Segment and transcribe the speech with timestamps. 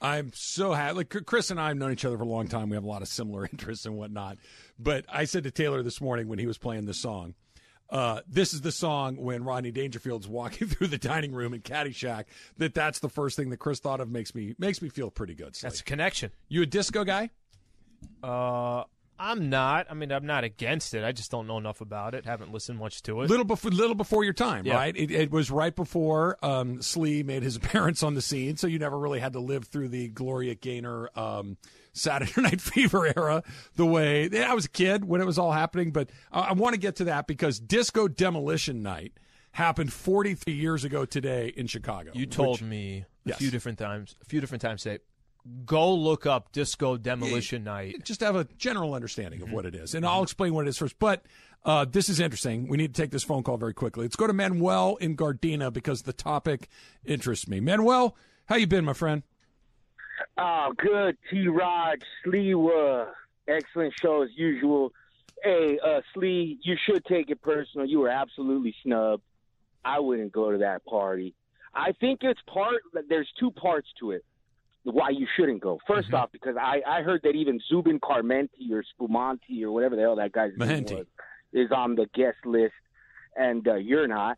[0.00, 0.94] I'm so happy.
[0.96, 2.70] Like Chris and I have known each other for a long time.
[2.70, 4.38] We have a lot of similar interests and whatnot.
[4.78, 7.34] But I said to Taylor this morning when he was playing this song,
[7.90, 12.24] uh, this is the song when Rodney Dangerfield's walking through the dining room in Caddyshack.
[12.58, 15.34] That that's the first thing that Chris thought of makes me makes me feel pretty
[15.34, 15.54] good.
[15.54, 16.30] That's a connection.
[16.48, 17.30] You a disco guy?
[18.22, 18.84] Uh,
[19.18, 19.86] I'm not.
[19.90, 21.02] I mean, I'm not against it.
[21.04, 22.24] I just don't know enough about it.
[22.24, 23.30] Haven't listened much to it.
[23.30, 24.74] Little before, little before your time, Yeah.
[24.76, 24.96] right?
[24.96, 28.78] It, it was right before um, Slee made his appearance on the scene, so you
[28.78, 31.56] never really had to live through the Gloria Gaynor um,
[31.92, 33.42] Saturday Night Fever era
[33.76, 35.90] the way I was a kid when it was all happening.
[35.90, 39.12] But I, I want to get to that because Disco Demolition Night
[39.52, 42.12] happened 43 years ago today in Chicago.
[42.14, 43.38] You told which- me a Yes.
[43.38, 45.00] few different times, a few different times, say,
[45.66, 48.04] go look up Disco Demolition Night.
[48.04, 49.48] just have a general understanding Mm-hmm.
[49.50, 49.94] of what it is.
[49.94, 50.98] And I'll explain what it is first.
[50.98, 51.22] But
[51.64, 52.68] uh, this is interesting.
[52.68, 54.04] We need to take this phone call very quickly.
[54.04, 56.68] Let's go to Manuel in Gardena because the topic
[57.04, 57.60] interests me.
[57.60, 58.16] Manuel,
[58.46, 59.22] how you been, my friend?
[60.36, 61.16] Oh, good.
[61.30, 61.48] T.
[61.48, 63.08] Rod, Sliwa.
[63.46, 64.92] Excellent show as usual.
[65.42, 67.86] Hey, uh, Slee, you should take it personal.
[67.86, 69.22] You were absolutely snubbed.
[69.84, 71.34] I wouldn't go to that party.
[71.74, 74.24] I think it's part, there's two parts to it
[74.92, 75.78] why you shouldn't go.
[75.88, 80.02] 1st off, because I, I heard that even Zubin Carmenti or Spumanti or whatever the
[80.02, 80.96] hell that guy's name Mehenti.
[80.98, 81.06] was
[81.52, 82.74] is on the guest list,
[83.36, 84.36] and uh, you're not.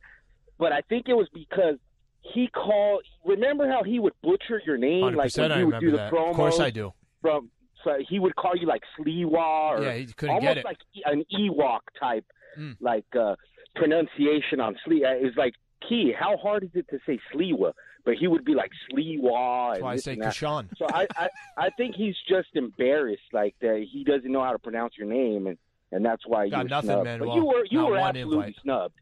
[0.58, 1.76] But I think it was because
[2.22, 3.02] he called.
[3.24, 6.12] Remember how he would butcher your name, like when I you would do the that.
[6.12, 6.30] promos.
[6.30, 6.92] Of course, I do.
[7.22, 7.50] From
[7.82, 10.64] so he would call you like Sliwa or Yeah, he couldn't almost get it.
[10.66, 12.24] like an Ewok type,
[12.58, 12.76] Mm.
[12.80, 13.36] like uh,
[13.74, 15.04] pronunciation on Slee.
[15.04, 15.54] Uh, It's like
[15.88, 16.12] key.
[16.18, 17.72] How hard is it to say Sliwa?
[18.10, 19.68] But he would be like Sliwa.
[19.70, 20.16] That's and why I say.
[20.16, 20.76] Kashan.
[20.76, 24.58] So I, I I think he's just embarrassed, like that he doesn't know how to
[24.58, 25.56] pronounce your name, and
[25.92, 27.04] and that's why you Got were nothing, snubbed.
[27.04, 27.18] man.
[27.20, 28.56] But Well, you were you were absolutely invite.
[28.62, 28.94] snubbed.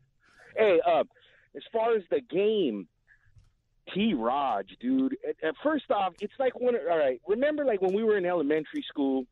[0.57, 1.05] Hey, uh,
[1.57, 2.87] as far as the game,
[3.95, 4.13] T.
[4.15, 5.17] Raj, dude.
[5.27, 7.21] At, at first off, it's like when all right.
[7.27, 9.25] Remember, like when we were in elementary school,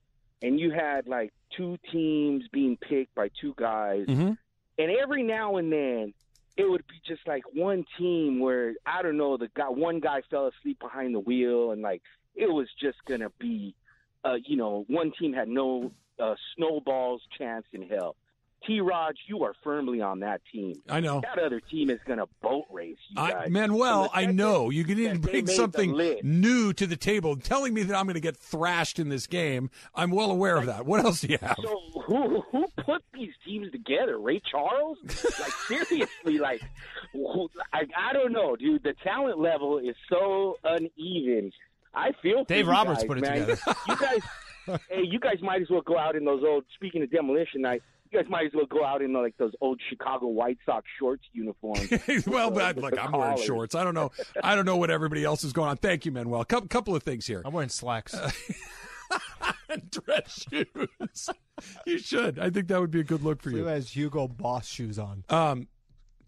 [0.43, 4.33] and you had like two teams being picked by two guys, Mm-hmm.
[4.79, 6.15] and every now and then
[6.56, 10.22] it would be just like one team where I don't know the guy one guy
[10.31, 12.03] fell asleep behind the wheel and like
[12.34, 13.75] it was just gonna be
[14.25, 18.17] uh you know one team had no uh snowballs chance in hell.
[18.66, 20.75] T Raj, you are firmly on that team.
[20.88, 21.21] I know.
[21.22, 23.50] That other team is gonna boat race you I, guys.
[23.50, 27.37] Manuel, I know you need to bring something new to the table.
[27.37, 30.66] Telling me that I'm going to get thrashed in this game, I'm well aware of
[30.66, 30.87] that.
[30.87, 31.56] What else do you have?
[31.62, 34.19] So who who put these teams together?
[34.19, 34.99] Ray Charles?
[35.05, 36.62] Like seriously, like
[37.72, 38.82] I I don't know, dude.
[38.82, 41.53] The talent level is so uneven.
[41.94, 43.41] I feel Dave Roberts guys, put it man.
[43.41, 43.60] together.
[43.88, 46.65] You guys, hey, you guys might as well go out in those old.
[46.75, 49.81] Speaking of demolition night, you guys might as well go out in like those old
[49.89, 51.91] Chicago White Sox shorts uniforms.
[52.27, 53.75] well, with but the- look, with I'm wearing shorts.
[53.75, 54.11] I don't know.
[54.43, 55.77] I don't know what everybody else is going on.
[55.77, 56.44] Thank you, Manuel.
[56.44, 57.43] Couple, couple of things here.
[57.44, 58.15] I'm wearing slacks.
[59.69, 61.28] And dress shoes.
[61.87, 62.39] you should.
[62.39, 63.56] I think that would be a good look for you.
[63.59, 63.69] Who you.
[63.69, 65.25] has Hugo Boss shoes on?
[65.28, 65.67] Um,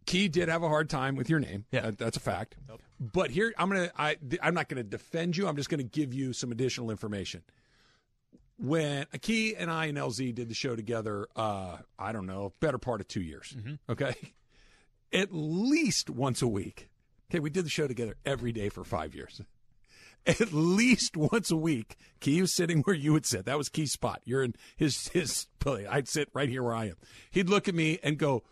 [0.07, 1.65] Key did have a hard time with your name.
[1.71, 1.83] Yeah.
[1.83, 2.57] That- that's a fact.
[3.01, 3.93] But here, I'm gonna.
[3.97, 5.47] I, I'm not gonna defend you.
[5.47, 7.43] I'm just gonna give you some additional information.
[8.59, 12.79] When Key and I and LZ did the show together, uh, I don't know, better
[12.79, 13.55] part of two years.
[13.57, 13.93] Mm-hmm.
[13.93, 14.15] Okay,
[15.13, 16.89] at least once a week.
[17.31, 19.41] Okay, we did the show together every day for five years.
[20.27, 23.47] At least once a week, Key was sitting where you would sit.
[23.47, 24.21] That was Key's spot.
[24.25, 25.87] You're in his his place.
[25.89, 26.97] I'd sit right here where I am.
[27.31, 28.43] He'd look at me and go,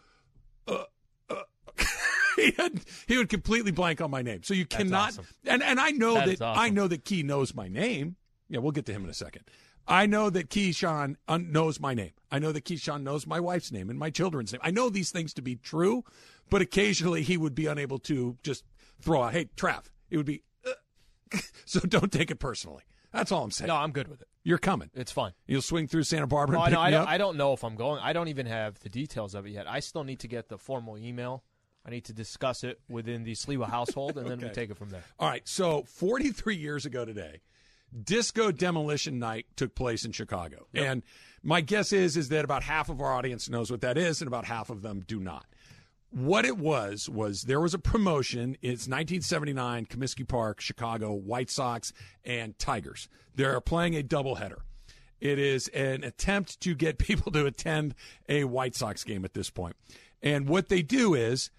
[0.68, 0.84] uh,
[1.28, 1.42] uh.
[2.36, 4.42] he, had, he would completely blank on my name.
[4.42, 5.08] So you cannot.
[5.08, 5.26] awesome.
[5.44, 6.62] And and I know That awesome.
[6.62, 8.16] I know that Key knows my name.
[8.48, 9.42] Yeah, we'll get to him in a second.
[9.88, 12.12] I know that Keyshawn un- knows my name.
[12.30, 14.60] I know that Keyshawn knows my wife's name and my children's name.
[14.64, 16.04] I know these things to be true,
[16.50, 18.64] but occasionally he would be unable to just
[19.00, 20.42] throw out, "Hey, Trav." It would be.
[20.66, 22.82] Uh, so don't take it personally.
[23.12, 23.68] That's all I'm saying.
[23.68, 24.28] no, I'm good with it.
[24.42, 24.90] You're coming.
[24.94, 25.32] It's fine.
[25.46, 27.08] You'll swing through Santa Barbara No, and I, pick know, I, me don't, up.
[27.08, 28.00] I don't know if I'm going.
[28.02, 29.68] I don't even have the details of it yet.
[29.68, 31.42] I still need to get the formal email.
[31.84, 34.90] I need to discuss it within the Sliwa household, and then we take it from
[34.90, 35.02] there.
[35.18, 35.46] All right.
[35.48, 37.40] So 43 years ago today,
[38.04, 41.02] Disco Demolition Night took place in Chicago, and
[41.42, 44.28] my guess is is that about half of our audience knows what that is, and
[44.28, 45.46] about half of them do not.
[46.10, 48.56] What it was was there was a promotion.
[48.62, 51.92] It's 1979, Comiskey Park, Chicago, White Sox
[52.24, 53.08] and Tigers.
[53.34, 54.58] They're playing a doubleheader.
[55.20, 57.94] It is an attempt to get people to attend
[58.28, 59.76] a White Sox game at this point.
[60.22, 61.50] And what they do is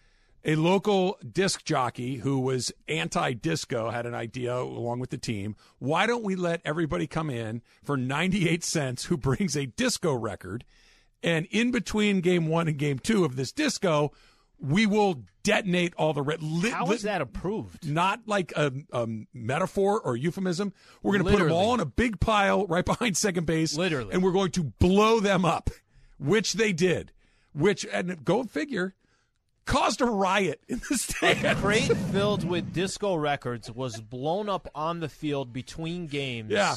[0.46, 5.56] a local disc jockey who was anti disco had an idea along with the team.
[5.80, 10.64] Why don't we let everybody come in for 98 cents who brings a disco record?
[11.24, 14.12] And in between game one and game two of this disco,
[14.60, 16.42] we will detonate all the red.
[16.42, 17.90] Li- How li- that approved?
[17.90, 20.74] Not like a, a metaphor or euphemism.
[21.02, 23.76] We're going to put them all in a big pile right behind second base.
[23.78, 24.14] Literally.
[24.14, 25.70] And we're going to blow them up,
[26.20, 27.12] which they did.
[27.54, 28.94] Which, and go figure,
[29.68, 35.00] caused a riot in the A crate filled with disco records was blown up on
[35.00, 36.76] the field between games Yeah.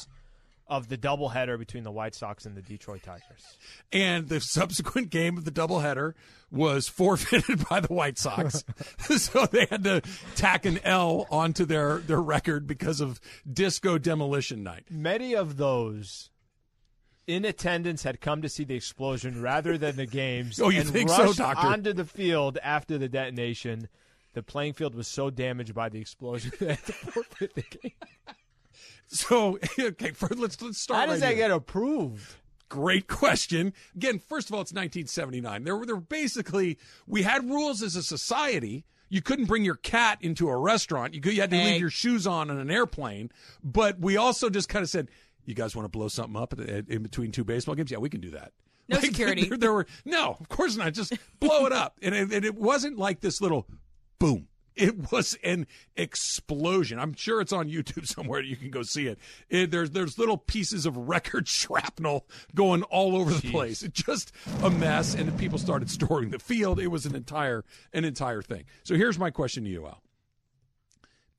[0.68, 3.56] of the doubleheader between the White Sox and the Detroit Tigers.
[3.92, 6.14] and the subsequent game of the doubleheader
[6.52, 8.64] was forfeited by the White Sox.
[9.00, 10.02] so they had to
[10.34, 13.20] tack an L onto their, their record because of
[13.50, 14.84] disco demolition night.
[14.90, 16.30] Many of those
[17.30, 20.60] in attendance had come to see the explosion rather than the games.
[20.62, 21.66] Oh, you and think so, rushed Doctor?
[21.66, 23.88] Onto the field after the detonation.
[24.34, 27.92] The playing field was so damaged by the explosion to forfeit the game.
[29.06, 31.48] So, okay, for, let's, let's start How does right that here.
[31.48, 32.34] get approved?
[32.68, 33.72] Great question.
[33.96, 35.64] Again, first of all, it's 1979.
[35.64, 36.78] There were, there were basically,
[37.08, 38.84] we had rules as a society.
[39.08, 41.14] You couldn't bring your cat into a restaurant.
[41.14, 41.72] You, could, you had to Hey.
[41.72, 43.32] leave your shoes on on an airplane.
[43.64, 45.08] But we also just kind of said,
[45.50, 47.90] you guys want to blow something up at, at, in between two baseball games?
[47.90, 48.52] Yeah, we can do that.
[48.88, 49.48] No security.
[49.48, 50.94] There, there were no, of course not.
[50.94, 53.66] Just blow it up, and it, and it wasn't like this little
[54.18, 54.48] boom.
[54.76, 55.66] It was an
[55.96, 56.98] explosion.
[56.98, 58.40] I'm sure it's on YouTube somewhere.
[58.40, 59.18] You can go see it.
[59.48, 63.82] it there's there's little pieces of record shrapnel going all over the place.
[63.82, 64.32] It's just
[64.62, 66.80] a mess, and people started storming the field.
[66.80, 68.64] It was an entire an entire thing.
[68.84, 70.02] So here's my question to you, Al.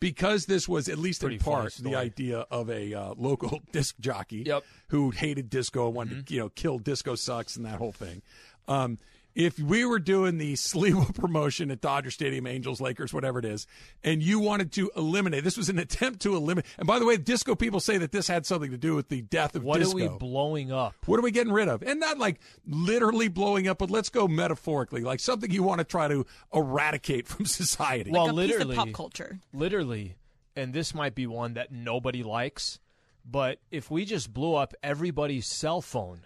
[0.01, 3.95] Because this was at least Pretty in part the idea of a uh, local disc
[3.99, 4.63] jockey Yep.
[4.89, 6.25] who hated disco and wanted Mm-hmm.
[6.25, 8.21] to you know kill disco sucks and that whole thing.
[8.67, 8.97] Um,
[9.35, 13.67] if we were doing the Sliwa promotion at Dodger Stadium, Angels, Lakers, whatever it is,
[14.03, 16.65] and you wanted to eliminate, this was an attempt to eliminate.
[16.77, 19.21] And by the way, disco people say that this had something to do with the
[19.21, 19.97] death of What disco.
[19.97, 20.95] are we blowing up?
[21.05, 21.81] what are we getting rid of?
[21.83, 25.85] And not like literally blowing up, but let's go metaphorically, like something you want to
[25.85, 28.11] try to eradicate from society.
[28.11, 29.39] Well, Like a literally, piece of pop culture.
[29.53, 30.15] literally,
[30.55, 32.79] and this might be one that nobody likes,
[33.23, 36.21] but if we just blew up everybody's cell phone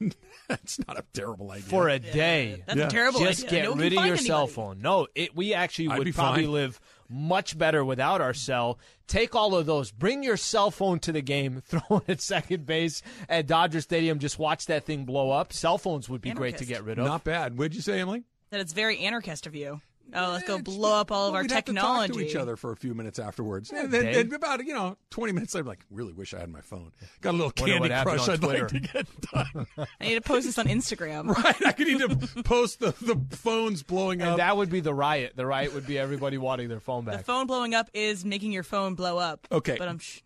[0.48, 1.64] That's not a terrible idea.
[1.64, 2.86] for a day, That's Yeah.
[2.86, 3.50] a terrible just idea.
[3.50, 4.80] get No one rid can of your find cell phone.
[4.80, 6.52] No, it we actually I'd would probably fine.
[6.52, 8.78] live much better without our cell.
[9.06, 12.66] Take all of those, bring your cell phone to the game, throw it at second
[12.66, 15.52] base at Dodger Stadium, just watch that thing blow up.
[15.52, 17.04] Cell phones would be great to get rid of.
[17.06, 17.56] not bad.
[17.58, 18.24] What'd you say, Emily?
[18.50, 19.80] That it's very anarchist of you.
[20.14, 21.80] Oh, let's go It's- blow up all of well, our we'd technology.
[22.00, 24.16] Have to talk to each other for a few minutes afterwards, and then Dave.
[24.16, 26.92] and about you know twenty minutes later, like really wish I had my phone.
[27.20, 29.66] Got a little Candy Crush I'd like to get done.
[30.00, 31.28] I need to post this on Instagram.
[31.44, 34.36] right, I could need to post the the phones blowing and up.
[34.38, 35.32] that would be the riot.
[35.36, 37.18] The riot would be everybody wanting their phone back.
[37.18, 39.46] The phone blowing up is making your phone blow up.
[39.50, 39.76] Okay.
[39.78, 39.98] But I'm.
[39.98, 40.20] Sh-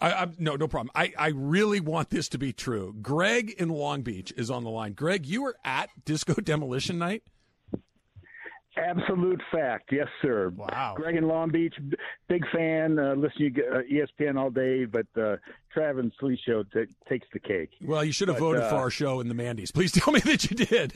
[0.00, 0.90] I, I, no, no problem.
[0.94, 2.94] I, I really want this to be true.
[3.02, 4.94] Greg in Long Beach is on the line.
[4.94, 7.22] Greg, you were at Disco Demolition Night.
[8.78, 10.50] Absolute fact, yes, sir.
[10.56, 10.94] Wow.
[10.96, 11.74] Greg in Long Beach,
[12.28, 12.98] big fan.
[12.98, 15.36] Uh, listen to uh, ESPN all day, but uh,
[15.72, 17.70] Travis Lee show t- takes the cake.
[17.82, 19.72] Well, you should have But, voted uh, for our show in the Mandy's.
[19.72, 20.92] Please tell me that you did.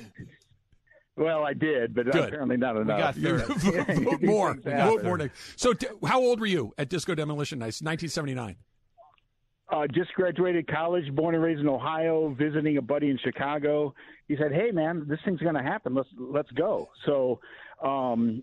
[1.16, 2.28] Well, I did, but Good.
[2.28, 2.98] apparently not enough.
[2.98, 3.86] got You third.
[4.04, 4.54] vote more.
[4.54, 5.30] Vote more.
[5.56, 7.76] So, t- how old were you at Disco Demolition Night?
[7.82, 8.56] 1979.
[9.70, 13.94] Uh, just graduated college, born and raised in Ohio, visiting a buddy in Chicago.
[14.28, 15.94] He said, "Hey, man, this thing's going to happen.
[15.94, 17.40] Let's let's go." So,
[17.82, 18.42] um,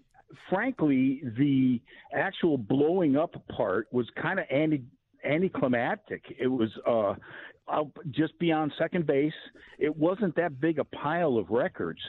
[0.50, 1.82] frankly, the
[2.14, 4.84] actual blowing up part was kind of anti
[5.26, 6.24] anticlimactic.
[6.40, 7.16] It was uh,
[8.12, 9.34] just beyond second base.
[9.78, 12.00] It wasn't that big a pile of records.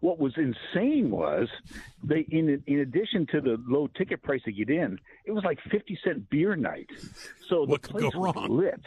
[0.00, 1.48] What was insane was
[2.02, 5.58] they, in in addition to the low ticket price to get in, it was like
[5.70, 6.88] fifty cent beer night.
[7.48, 8.80] So What the could place go was lit.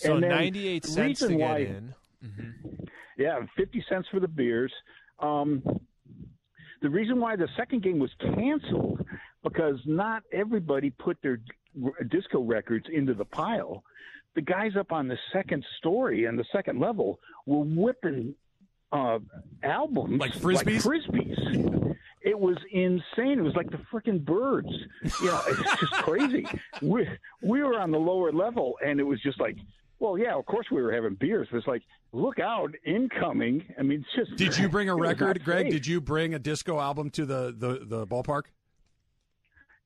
[0.00, 1.94] so And 98 cents to get why- in.
[3.16, 4.72] Yeah, fifty cents for the beers.
[5.20, 5.62] Um,
[6.82, 9.04] the reason why the second game was canceled
[9.42, 11.40] because not everybody put their
[12.10, 13.82] disco records into the pile.
[14.34, 18.34] The guys up on the second story and the second level were whipping
[18.92, 19.18] uh,
[19.62, 20.82] albums Like Frisbees?
[20.82, 21.94] frisbees.
[22.22, 23.38] It was insane.
[23.38, 24.68] It was like the freaking birds.
[25.20, 26.46] You know, it's just crazy.
[26.82, 27.08] We
[27.42, 29.56] we were on the lower level, and it was just like,
[30.00, 31.48] well, yeah, of course we were having beers.
[31.50, 33.64] But it's like, look out, incoming.
[33.78, 34.38] I mean, it's just.
[34.38, 35.66] Did you bring a record, Greg?
[35.66, 35.72] safe.
[35.72, 38.42] Did you bring a disco album to the, the, the ballpark?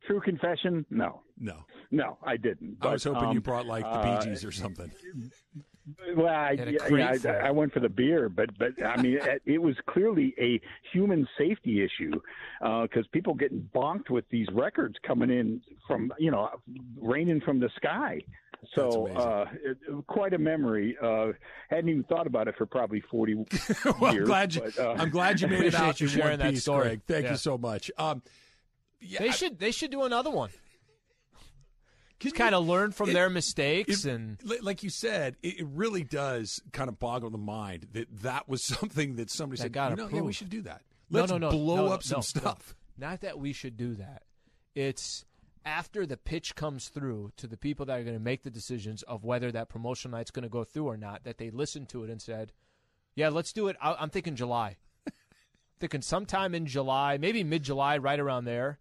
[0.07, 0.85] True confession?
[0.90, 1.64] No, No.
[1.92, 2.78] no, I didn't.
[2.81, 4.90] I was But, hoping you um, brought like the uh, Bee Gees or something.
[6.16, 7.31] Well, I, yeah, crate yeah, full.
[7.33, 10.61] I, I went for the beer, but but I mean, it, it was clearly a
[10.92, 12.12] human safety issue
[12.61, 16.50] because people getting bonked with these records coming in from you know
[17.00, 18.21] raining from the sky.
[18.75, 20.97] So uh, it, it- quite a memory.
[21.02, 21.33] Uh,
[21.69, 23.35] hadn't even thought about it for probably 40
[24.00, 24.23] well, years.
[24.23, 24.61] I'm glad you.
[24.61, 26.85] but, uh, I'm glad you made it Appreciate out you sharing that piece, story.
[26.85, 27.02] Greg.
[27.07, 27.31] Thank Yeah.
[27.33, 27.90] you so much.
[27.99, 28.23] Um,
[29.00, 30.50] yeah, They I- should they should do another one.
[32.21, 35.66] Just kind of learn from it- their mistakes it- and like you said, it, it
[35.66, 39.73] really does kind of boggle the mind that that was something that somebody That said.
[39.73, 40.83] got You know, yeah, we should do that.
[41.11, 42.23] Let's no, no, blow no, up some no, no.
[42.23, 42.75] stuff.
[42.97, 44.23] Not that we should do that.
[44.76, 45.25] It's
[45.64, 49.02] after the pitch comes through to the people that are going to make the decisions
[49.04, 52.04] of whether that promotional night's going to go through or not, that they listened to
[52.04, 52.52] it and said,
[53.14, 54.76] "Yeah, let's do it." I'm thinking July.
[55.81, 58.78] thinking sometime in July, maybe mid-July, right around there.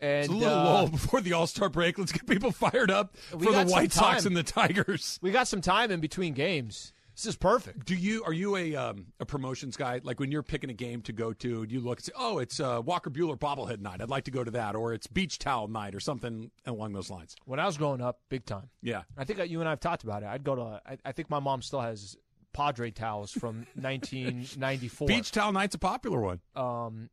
[0.00, 1.98] And It's a little uh, lull before the All Star break.
[1.98, 5.18] Let's get people fired up for the White Sox and the Tigers.
[5.20, 6.92] we got some time in between games.
[7.20, 7.84] This is perfect.
[7.84, 10.00] Do you are you a um, a promotions guy?
[10.02, 12.38] Like when you're picking a game to go to, do you look and say, "Oh,
[12.38, 14.00] it's uh, Walker Buehler bobblehead night.
[14.00, 17.10] I'd like to go to that," or it's beach towel night, or something along those
[17.10, 17.36] lines.
[17.44, 18.70] When I was growing up, big time.
[18.80, 20.30] Yeah, I think you and I have talked about it.
[20.30, 20.80] I'd go to.
[20.86, 22.16] I, I think my mom still has
[22.54, 25.06] Padre towels from 1994.
[25.06, 26.40] beach towel night's a popular one.
[26.56, 27.10] Um,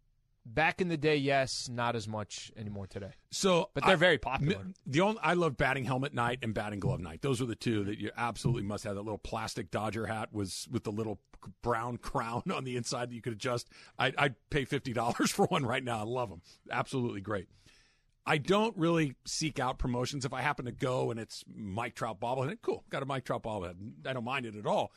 [0.53, 3.11] back in the day, yes, not as much anymore today.
[3.31, 4.65] So, But they're I- very popular.
[4.85, 7.21] The only I love batting helmet night and batting glove night.
[7.21, 8.95] Those are the two that you absolutely must have.
[8.95, 11.19] That little plastic Dodger hat was with the little
[11.61, 13.69] brown crown on the inside that you could adjust.
[13.99, 15.99] I, I'd pay fifty dollars for one right now.
[15.99, 16.41] I love them.
[16.71, 17.47] Absolutely great.
[18.25, 20.25] I don't really seek out promotions.
[20.25, 23.43] If I happen to go and it's Mike Trout bobblehead, cool, got a Mike Trout
[23.43, 23.75] bobblehead.
[24.05, 24.91] I don't mind it at all.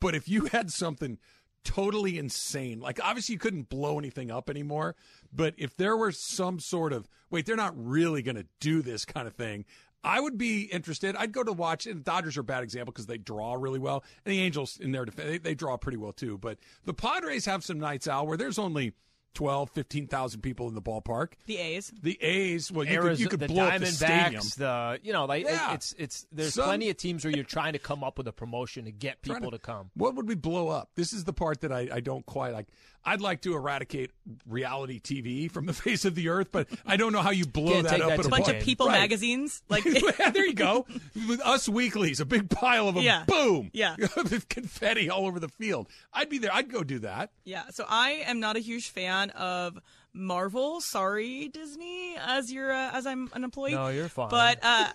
[0.00, 1.18] But if you had something
[1.64, 4.94] totally insane, like obviously you couldn't blow anything up anymore,
[5.32, 9.04] but if there were some sort of wait, they're not really going to do this
[9.04, 9.64] kind of thing.
[10.04, 11.14] I would be interested.
[11.16, 11.86] I'd go to watch.
[11.86, 14.92] And Dodgers are a bad example because they draw really well, and the Angels in
[14.92, 16.38] their defense they, they draw pretty well too.
[16.38, 18.94] But the Padres have some nights out where there's only
[19.34, 21.32] 12, 15,000 people in the ballpark.
[21.46, 21.92] The A's.
[22.02, 24.42] The A's, well, you could, you could the blow up the stadium.
[24.56, 25.72] The you know, like Yeah.
[25.74, 28.32] it's it's there's Some- plenty of teams where you're trying to come up with a
[28.32, 29.90] promotion to get Trying people to, come.
[29.94, 30.90] What would we blow up?
[30.96, 32.66] This is the part that I, I don't quite like.
[33.04, 34.10] I'd like to eradicate
[34.48, 37.72] reality TV from the face of the earth, but I don't know how you blow
[37.72, 39.00] Can't that up that at a bunch of people Right.
[39.00, 39.62] magazines.
[39.68, 39.84] Like
[40.32, 40.86] there you go.
[41.28, 43.04] With us weeklies, a big pile of them.
[43.04, 43.24] Yeah.
[43.26, 43.70] Boom.
[43.72, 43.96] Yeah.
[44.16, 45.88] With confetti all over the field.
[46.12, 46.52] I'd be there.
[46.54, 47.30] I'd go do that.
[47.44, 49.78] Yeah, so I am not a huge fan of
[50.12, 50.80] Marvel.
[50.80, 53.72] Sorry, Disney, as you're uh, as I'm an employee.
[53.74, 54.28] No, you're fine.
[54.28, 54.88] But uh,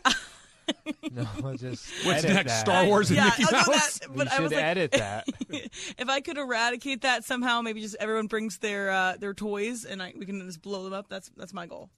[1.12, 2.52] No, just What's edit next?
[2.52, 2.60] that.
[2.60, 4.00] Star Wars and yeah, Mickey oh, Mouse?
[4.00, 5.28] that- We I should was like, edit that.
[5.50, 10.02] if I could eradicate that somehow, maybe just everyone brings their uh, their toys and
[10.04, 11.08] I, we can just blow them up.
[11.10, 11.90] That's that's my goal.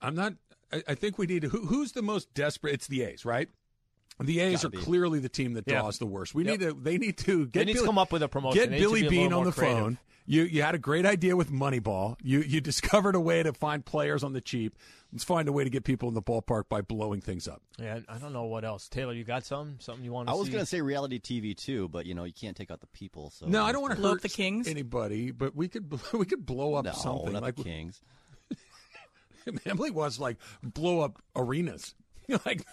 [0.00, 0.34] I'm not.
[0.72, 1.48] I, I think we need to.
[1.48, 2.74] Who, who's the most desperate?
[2.74, 3.48] It's the A's, right?
[4.20, 4.82] The A's are Gotta be.
[4.84, 5.80] clearly the team that Yeah.
[5.80, 6.34] draws the worst.
[6.34, 6.60] We Yep.
[6.60, 6.72] need to.
[6.74, 7.60] They need to get.
[7.60, 8.60] They need to come up with a promotion.
[8.60, 9.78] Get They Billy be Beane on the creative.
[9.78, 9.98] phone.
[10.26, 12.16] You you had a great idea with Moneyball.
[12.22, 14.76] You you discovered a way to find players on the cheap.
[15.12, 17.62] Let's find a way to get people in the ballpark by blowing things up.
[17.78, 18.88] Yeah, I don't know what else.
[18.88, 21.56] Taylor, you got some something you want to I was going to say reality TV
[21.56, 23.30] too, but you know you can't take out the people.
[23.30, 24.66] So No, I don't want to Blow hurt up the Kings?
[24.66, 28.02] anybody, but we could we could blow up No, something not like the Kings.
[29.64, 31.94] Emily was like blow up arenas.
[32.44, 32.66] like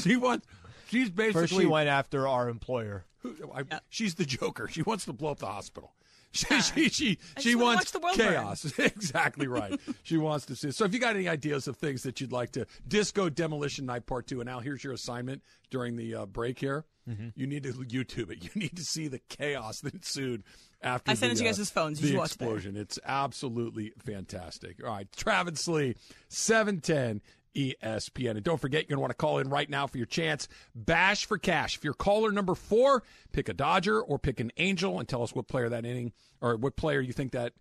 [0.00, 0.46] she wants.
[0.88, 3.04] She's basically First, she went after our employer.
[3.22, 4.68] Who- I, She's the Joker.
[4.68, 5.92] She wants to blow up the hospital.
[6.30, 6.60] She Yeah.
[6.60, 8.70] she she, she wants watch the world chaos.
[8.78, 9.80] exactly right.
[10.02, 10.72] she wants to see.
[10.72, 14.04] So if you got any ideas of things that you'd like to disco demolition night
[14.04, 16.84] part two, and now here's your assignment during the uh, break here.
[17.08, 17.28] Mm-hmm.
[17.34, 18.44] You need to YouTube it.
[18.44, 20.42] You need to see the chaos that ensued
[20.82, 21.10] after.
[21.10, 21.98] I sent the, it to you uh, guys' phones.
[22.00, 22.76] You the should watch explosion.
[22.76, 24.84] It's absolutely fantastic.
[24.84, 25.94] All right, Travis Lee,
[26.28, 27.22] seven ten.
[27.54, 28.30] ESPN.
[28.32, 30.48] And don't forget, you're going to want to call in right now for your chance.
[30.74, 31.76] Bash for cash.
[31.76, 33.02] If you're caller number four,
[33.32, 36.56] pick a Dodger or pick an Angel and tell us what player that inning or
[36.56, 37.52] what player you think that,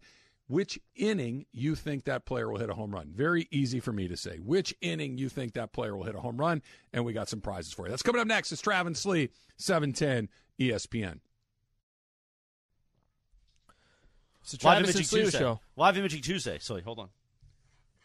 [0.47, 3.11] which inning you think that player will hit a home run.
[3.13, 4.37] Very easy for me to say.
[4.37, 6.61] Which inning you think that player will hit a home run.
[6.93, 7.89] And we got some prizes for you.
[7.89, 8.51] That's coming up next.
[8.51, 10.29] It's Travis Lee, 710
[10.59, 11.19] ESPN.
[14.41, 15.39] It's the Live Imaging Tuesday.
[15.39, 15.59] show.
[15.75, 16.57] Live Imaging Tuesday.
[16.59, 17.09] Sorry, hold on.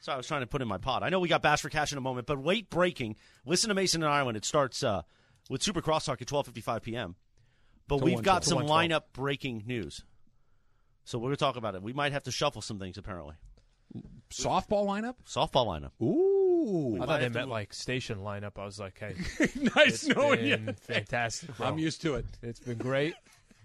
[0.03, 1.05] So I was trying to put in my pod.
[1.05, 3.15] I know we got Bash for Cash in a moment, but late breaking.
[3.47, 4.37] Listen to Mason and Ireland.
[4.37, 5.03] It starts uh,
[5.49, 7.15] with Super Crosstalk at 12:55 p.m.
[7.87, 8.25] But To we've 112.
[8.25, 10.05] got some lineup breaking news.
[11.05, 11.83] So we're going to talk about it.
[11.83, 13.35] We might have to shuffle some things apparently.
[14.31, 15.15] Softball lineup?
[15.25, 15.91] Softball lineup.
[16.05, 17.01] Ooh.
[17.01, 18.59] I thought they meant like station lineup.
[18.59, 19.15] I was like, hey,
[19.77, 20.57] nice it's knowing you.
[20.57, 21.57] been fantastic.
[21.57, 21.67] Bro.
[21.67, 22.27] I'm used to it.
[22.43, 23.15] It's been great.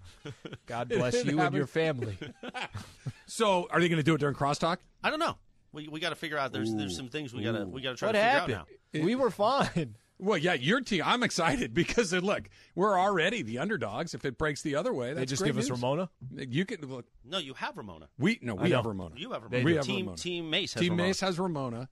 [0.67, 2.17] God bless It you and your family.
[3.29, 4.77] So, are they going to do it during crosstalk?
[5.03, 5.36] I don't know.
[5.72, 6.52] We, we got to figure out.
[6.54, 8.54] There's there's some things we got to we got to try What to figure happened?
[8.56, 9.04] out now.
[9.06, 9.96] We were fine.
[10.20, 11.04] Well, yeah, your team.
[11.06, 14.16] I'm excited because look, we're already the underdogs.
[14.16, 15.70] If it breaks the other way, that's They just great give us.
[15.70, 16.10] Ramona.
[16.36, 17.06] You can look.
[17.24, 18.08] No, you have Ramona.
[18.18, 19.14] We no, we have Ramona.
[19.16, 19.64] You have Ramona.
[19.64, 20.18] We have team Ramona.
[20.18, 21.08] Team Mace has Team Ramona.
[21.10, 21.90] Mace has Ramona.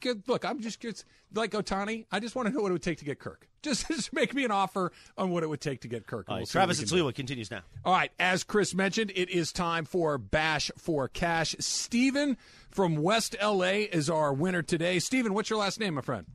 [0.00, 0.24] Good.
[0.26, 2.06] Look, I'm just it's like Ohtani.
[2.10, 3.48] I just want to know what it would take to get Kirk.
[3.66, 6.28] Just, just make me an offer on what it would take to get Kirk.
[6.28, 6.88] we'll Travis and.
[6.88, 7.62] Sliwa continues now.
[7.84, 11.56] All right, as Chris mentioned, it is time for Bash for Cash.
[11.58, 12.36] Steven
[12.70, 15.00] from West LA is our winner today.
[15.00, 16.26] Steven, what's your last name, my friend?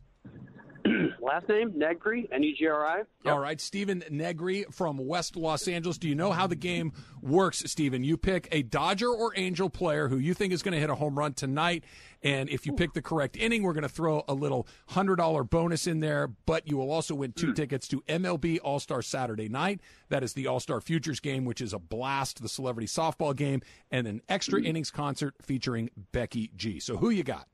[1.22, 3.04] Last name Negri, N E G R I.
[3.26, 5.98] All right, Stephen Negri from West Los Angeles.
[5.98, 8.04] Do you know how the game works, Stephen?
[8.04, 10.96] You pick a Dodger or Angel player who you think is going to hit a
[10.96, 11.84] home run tonight.
[12.24, 15.88] And if you pick the correct inning, we're going to throw a little $100 bonus
[15.88, 16.28] in there.
[16.46, 19.82] But you will also win two tickets to MLB All Star Saturday night.
[20.10, 23.62] That is the All Star Futures game, which is a blast, the celebrity softball game,
[23.92, 26.80] and an extra innings concert featuring Becky G.
[26.80, 27.48] So who you got?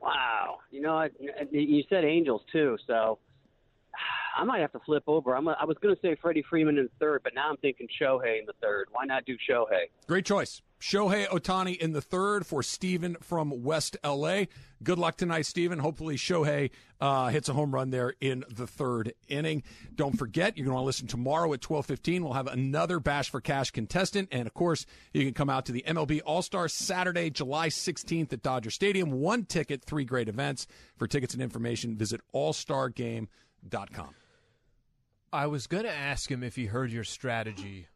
[0.00, 0.58] Wow.
[0.70, 1.10] You know, I,
[1.50, 3.18] you said Angels too, so
[4.36, 5.36] I might have to flip over.
[5.36, 7.56] I'm a, I was going to say Freddie Freeman in the third, but now I'm
[7.58, 8.88] thinking Shohei in the third.
[8.92, 9.90] Why not do Shohei?
[10.06, 10.62] Great choice.
[10.80, 14.44] Shohei Ohtani in the third for Steven from West LA.
[14.82, 15.78] Good luck tonight, Steven.
[15.78, 16.70] Hopefully, Shohei
[17.02, 19.62] uh, hits a home run there in the third inning.
[19.94, 22.22] Don't forget, you're going to listen tomorrow at 12:15.
[22.22, 25.72] We'll have another Bash for Cash contestant, and of course, you can come out to
[25.72, 29.10] the MLB All Star Saturday, July 16th at Dodger Stadium.
[29.10, 30.66] One ticket, three great events.
[30.96, 34.14] For tickets and information, visit allstargame.com.
[35.32, 37.86] I was going to ask him if he heard your strategy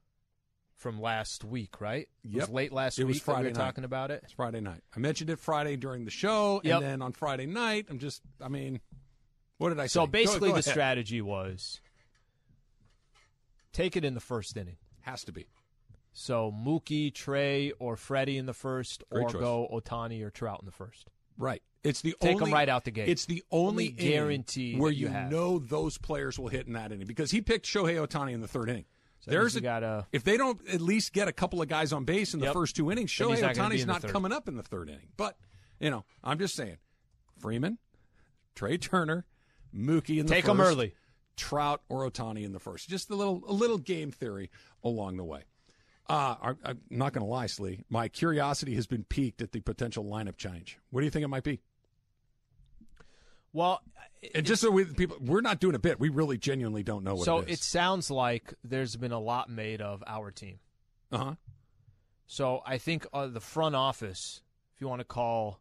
[0.84, 2.06] from last week, right?
[2.22, 3.64] It was late last It week was that we Friday were night.
[3.64, 4.20] talking about it.
[4.22, 4.82] It's Friday night.
[4.94, 6.76] I mentioned it Friday during the show, Yep.
[6.76, 8.80] and then on Friday night, I'm just, I mean,
[9.56, 9.94] what did I say?
[9.94, 10.64] So basically, go the ahead.
[10.74, 11.80] strategy was
[13.72, 14.76] take it in the first inning.
[15.00, 15.46] has to be.
[16.12, 19.40] So Mookie, Trey, or Freddie in the first, Great or choice.
[19.40, 21.08] go Ohtani or Trout in the first.
[21.38, 21.62] Right.
[21.82, 23.08] It's the Take only 'em right out the gate.
[23.08, 26.92] It's the only, Only guarantee where you you know those players will hit in that
[26.92, 28.84] inning because he picked Shohei Ohtani in the third inning.
[29.24, 32.04] So There's a, gotta if they don't at least get a couple of guys on
[32.04, 32.52] base in the Yep.
[32.54, 35.08] first two innings, Shohei not Ohtani's in not coming up in the third inning.
[35.16, 35.36] But
[35.80, 36.76] you know, I'm just saying,
[37.38, 37.78] Freeman,
[38.54, 39.24] Trey Turner,
[39.74, 40.94] Mookie in the Take first, 'em early.
[41.36, 42.88] Trout or Ohtani in the first.
[42.88, 44.50] Just a little a little game theory
[44.84, 45.44] along the way.
[46.06, 47.80] Uh, I, I'm not going to lie, Slee.
[47.88, 50.78] My curiosity has been piqued at the potential lineup change.
[50.90, 51.60] What do you think it might be?
[53.54, 53.80] Well,
[54.34, 55.98] And just so we people, we're not doing a bit.
[55.98, 57.60] We really genuinely don't know what so it is.
[57.60, 60.58] it sounds like there's been a lot made of our team.
[61.10, 61.34] uh huh.
[62.26, 64.42] So I think uh, the front office,
[64.74, 65.60] if you want to call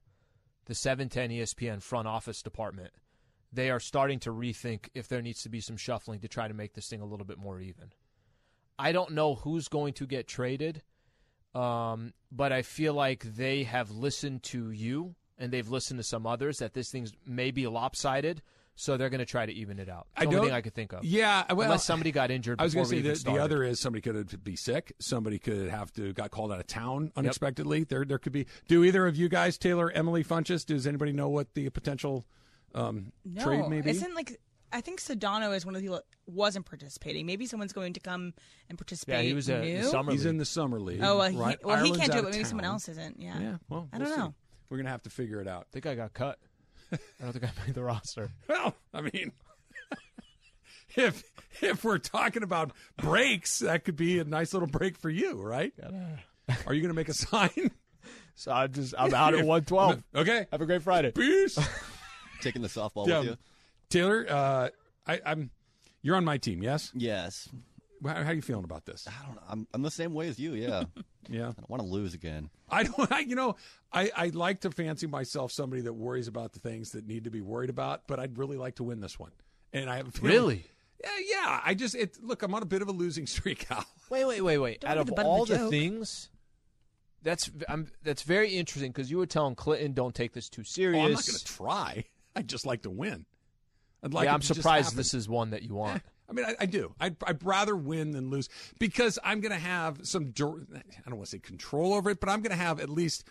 [0.65, 2.91] the 710 ESPN front office department,
[3.51, 6.53] they are starting to rethink if there needs to be some shuffling to try to
[6.53, 7.91] make this thing a little bit more even.
[8.79, 10.81] I don't know who's going to get traded,
[11.53, 16.25] um, but I feel like they have listened to you and they've listened to some
[16.25, 18.41] others that this thing's maybe lopsided,
[18.75, 20.07] so they're going to try to even it out.
[20.17, 21.03] It's I the only don't- thing I could think of.
[21.05, 23.63] Yeah, well, Unless somebody got injured I was before going to say the, the other
[23.63, 24.93] is somebody could be sick.
[24.99, 27.83] Somebody could have to got called out of town unexpectedly.
[27.83, 28.47] There, there could be.
[28.67, 32.25] Do either of you guys, Taylor, Emily Funches, does anybody know what the potential
[32.73, 33.91] um, No, trade may be?
[33.91, 34.39] isn't like
[34.71, 37.27] I think Sedano is one of the people that wasn't participating.
[37.27, 38.33] Maybe someone's going to come
[38.69, 39.17] and participate.
[39.17, 39.83] Yeah, he was a new?
[39.83, 40.99] summer He's in the summer league.
[41.03, 43.19] Oh, well, he, well, he can't do it, but maybe someone else isn't.
[43.19, 43.39] Yeah.
[43.39, 44.19] Yeah, well, I we'll don't see.
[44.21, 44.33] know.
[44.69, 45.67] We're gonna have to figure it out.
[45.69, 46.39] I think I got cut.
[46.91, 48.31] I don't think I made the roster.
[48.47, 49.31] Well, I mean,
[50.95, 51.23] if
[51.61, 55.73] if we're talking about breaks, that could be a nice little break for you, right?
[56.67, 57.71] Are you going to make a sign?
[58.35, 60.03] So I'm just I'm out at 112.
[60.15, 60.45] Okay.
[60.51, 61.11] Have a great Friday.
[61.11, 61.57] Peace.
[62.41, 63.19] Taking the softball Yeah.
[63.19, 63.37] with you.
[63.89, 64.69] Taylor, uh,
[65.07, 65.51] I, I'm.
[66.01, 66.91] You're on my team, yes?
[66.93, 67.47] Yes.
[68.05, 69.07] How, how are you feeling about this?
[69.07, 69.41] I don't know.
[69.49, 70.53] I'm, I'm the same way as you.
[70.53, 70.83] Yeah.
[71.29, 71.43] Yeah.
[71.43, 72.49] I don't want to lose again.
[72.69, 73.09] I don't.
[73.11, 73.55] I, you know,
[73.93, 77.29] I, I like to fancy myself somebody that worries about the things that need to
[77.31, 79.31] be worried about, but I'd really like to win this one.
[79.71, 80.65] And I have a feeling- Really?
[81.01, 81.61] Yeah, yeah.
[81.63, 82.17] I just it.
[82.21, 83.85] Look, I'm on a bit of a losing streak, Al.
[84.09, 84.81] Wait, wait, wait, wait.
[84.81, 86.27] Don't Out be of the all the the things,
[87.21, 90.67] that's I'm, that's very interesting because you were telling Clinton, "Don't take this too Oh,
[90.67, 92.03] serious." I'm not going to try.
[92.35, 93.25] I'd just like to win.
[94.03, 96.03] I'd like yeah, I'm surprised this is one that you want.
[96.33, 96.93] I mean, I, I do.
[96.99, 100.33] I'd, I'd rather win than lose because I'm going to have some.
[100.35, 103.27] I don't want to say control over it, but I'm going to have at least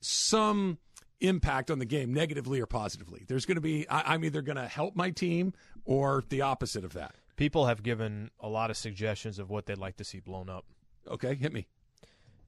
[0.00, 0.78] some
[1.20, 3.24] impact on the game, negatively or positively.
[3.26, 3.88] There's going to be.
[3.88, 7.14] I, I'm either going to help my team or the opposite of that.
[7.36, 10.66] People have given a lot of suggestions of what they'd like to see blown up.
[11.08, 11.66] Okay, hit me.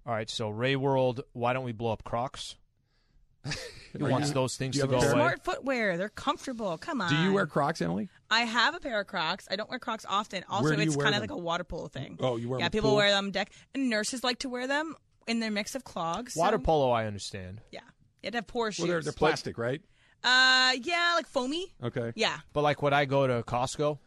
[0.07, 2.57] All right, so Ray World, why don't we blow up Crocs?
[3.97, 5.09] He wants you- those things to go a away.
[5.09, 5.97] Smart footwear.
[5.97, 6.77] They're comfortable.
[6.79, 7.11] Come on.
[7.11, 8.09] Do you wear Crocs, Emily?
[8.29, 9.47] I have a pair of Crocs.
[9.49, 10.43] I don't wear Crocs often.
[10.49, 11.31] Also, Where do you it's wear kind of them?
[11.31, 12.17] like a water polo thing.
[12.21, 12.97] Oh, you wear Yeah, them at people pool?
[12.97, 14.97] wear them deck, and nurses like to wear them
[15.29, 16.35] in their mix of clogs.
[16.35, 17.83] so- Water polo, I understand, Yeah,
[18.21, 18.81] you have to have poor shoes.
[18.83, 19.81] Well, they're, they're plastic, right?
[20.25, 21.73] Uh, yeah, like foamy.
[21.81, 22.13] Okay.
[22.17, 22.39] Yeah.
[22.53, 23.99] but like when I go to Costco,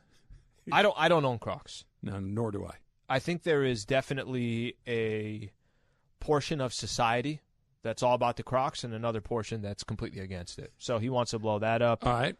[0.70, 1.86] I don't I don't own Crocs.
[2.02, 2.74] No, nor do I.
[3.08, 5.50] I think there is definitely a
[6.20, 7.40] portion of society
[7.88, 10.72] that's all about the Crocs and another portion that's completely against it.
[10.78, 12.06] So he wants to blow that up.
[12.06, 12.36] All right.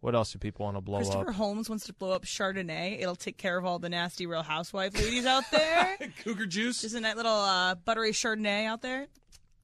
[0.00, 1.04] What else do people want to blow up?
[1.04, 1.32] Christopher?
[1.32, 3.00] Holmes wants to blow up Chardonnay.
[3.00, 5.96] It'll take care of all the nasty Real Housewife ladies out there.
[6.24, 6.82] Cougar juice.
[6.82, 9.06] Just a nice little uh, buttery Chardonnay out there.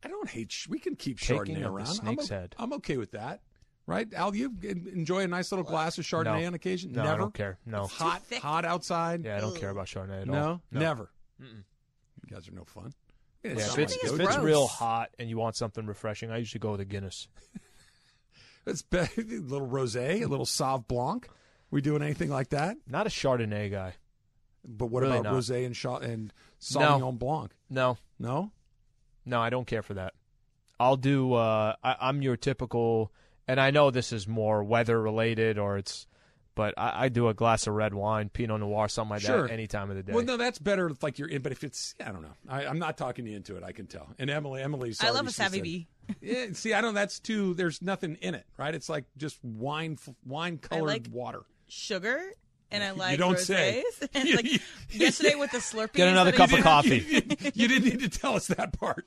[0.02, 0.50] I don't hate.
[0.50, 1.86] Sh- we can keep Taking Chardonnay of around.
[1.86, 2.54] snake's I'm, o- head.
[2.58, 3.40] I'm okay with that.
[3.86, 4.34] Right, Al?
[4.34, 6.46] You enjoy a nice little glass of Chardonnay No.
[6.46, 6.92] on occasion?
[6.92, 7.18] No, I Never.
[7.18, 7.58] don't care.
[7.66, 7.82] No.
[7.84, 9.24] It's hot, hot outside.
[9.24, 10.62] Yeah, I don't care about Chardonnay at no, all.
[10.70, 11.10] No, never.
[11.40, 11.46] You
[12.30, 12.92] guys are no fun.
[13.42, 16.72] Yeah, if it's, if it's real hot and you want something refreshing, I usually go
[16.72, 17.28] with a Guinness.
[18.66, 19.06] It's be- a
[19.40, 21.28] little rosé, a little Sauv Blanc.
[21.70, 22.76] We doing anything like that?
[22.86, 23.94] Not a Chardonnay guy.
[24.64, 25.34] But what Really about not.
[25.40, 27.52] rosé and Cha- and Sauvignon Blanc?
[27.70, 28.52] No, No.
[29.24, 30.12] no, I don't care for that.
[30.78, 31.32] I'll do.
[31.32, 33.12] Uh, I, I'm your typical,
[33.48, 36.06] and I know this is more weather related or it's,
[36.54, 39.46] but I, I do a glass of red wine, Pinot Noir, something like Sure.
[39.46, 40.12] that, any time of the day.
[40.12, 40.88] Well, no, that's better.
[40.88, 42.34] If like you're in, but if it's, I don't know.
[42.48, 43.62] I, I'm not talking you into it.
[43.62, 44.08] I can tell.
[44.18, 45.02] And Emily, Emily's.
[45.02, 45.88] I love a Savvy Bee.
[46.20, 46.94] Yeah, see, I don't.
[46.94, 47.54] That's too.
[47.54, 48.74] There's nothing in it, right?
[48.74, 51.42] It's like just wine, wine colored like- water.
[51.68, 52.20] Sugar.
[52.72, 53.40] And I like you don't rosés.
[53.46, 53.84] say.
[54.14, 54.46] And like
[54.90, 55.92] yesterday with the Slurpees.
[55.94, 56.98] Get another cup of coffee.
[57.54, 59.06] you didn't need to tell us that part.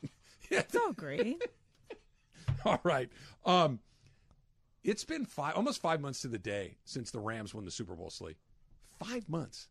[0.49, 1.41] It's all great.
[2.65, 3.09] All right.
[3.45, 3.79] Um,
[4.83, 7.95] it's been five, almost five months to the day since the Rams won the Super
[7.95, 8.09] Bowl.
[8.09, 8.37] Sleep,
[8.99, 9.67] five months,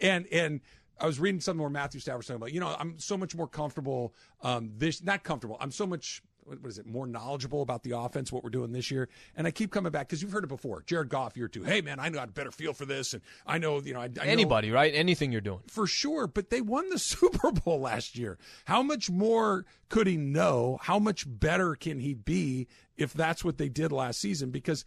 [0.00, 0.60] and and
[1.00, 2.52] I was reading something where Matthew Stafford was talking about.
[2.52, 4.14] You know, I'm so much more comfortable.
[4.42, 5.56] Um, this not comfortable.
[5.60, 6.22] I'm so much.
[6.44, 6.86] What is it?
[6.86, 10.06] More knowledgeable about the offense, what we're doing this year, and I keep coming back
[10.06, 10.84] because you've heard it before.
[10.86, 11.64] Jared Goff, year two.
[11.64, 14.04] Hey man, I know a better feel for this, and I know you know I,
[14.04, 14.94] I know- Anybody, right?
[14.94, 15.58] Anything you're doing.
[15.66, 18.38] for sure, but they won the Super Bowl last year.
[18.64, 20.78] How much more could he know?
[20.82, 24.50] How much better can he be if that's what they did last season?
[24.50, 24.84] Because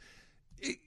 [0.60, 0.78] it,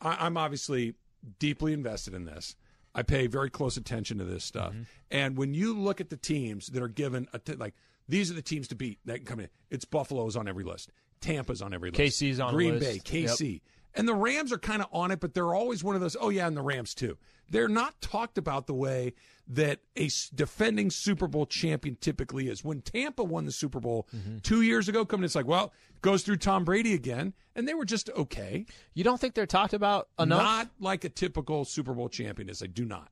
[0.00, 0.94] I, I'm obviously
[1.38, 2.56] deeply invested in this.
[2.94, 4.72] I pay very close attention to this stuff.
[4.72, 4.82] Mm-hmm.
[5.10, 7.74] And when you look at the teams that are given a t- like
[8.10, 9.48] these are the teams to beat that can come in.
[9.70, 10.90] It's Buffalo's on every list.
[11.20, 12.20] Tampa's on every list.
[12.20, 12.78] KC's on Green.
[12.78, 13.04] Bay, Yep.
[13.04, 13.60] KC.
[13.94, 16.28] And the Rams are kind of on it, but they're always one of those, oh,
[16.28, 17.16] yeah, and the Rams too.
[17.48, 19.14] They're not talked about the way
[19.52, 22.62] that a defending Super Bowl champion typically is.
[22.64, 24.38] When Tampa won the Super Bowl Mm-hmm.
[24.38, 27.84] two years ago, coming, it's like, well, goes through Tom Brady again, and they were
[27.84, 28.64] just okay.
[28.94, 30.42] You don't think they're talked about enough?
[30.42, 32.62] Not like a typical Super Bowl champion is.
[32.62, 33.10] I do not.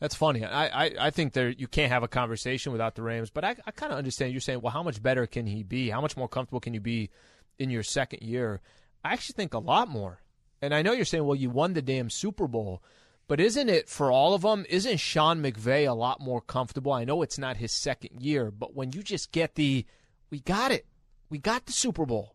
[0.00, 0.44] That's funny.
[0.44, 3.56] I, I, I think there you can't have a conversation without the Rams, but I,
[3.66, 5.90] I kind of understand you're saying, well, how much better can he be?
[5.90, 7.10] How much more comfortable can you be
[7.58, 8.60] in your second year?
[9.04, 10.20] I actually think a lot more.
[10.62, 12.82] And I know you're saying, well, you won the damn Super Bowl,
[13.28, 14.66] but isn't it for all of them?
[14.68, 16.92] Isn't Sean McVay a lot more comfortable?
[16.92, 19.86] I know it's not his second year, but when you just get the,
[20.30, 20.86] we got it,
[21.30, 22.34] we got the Super Bowl.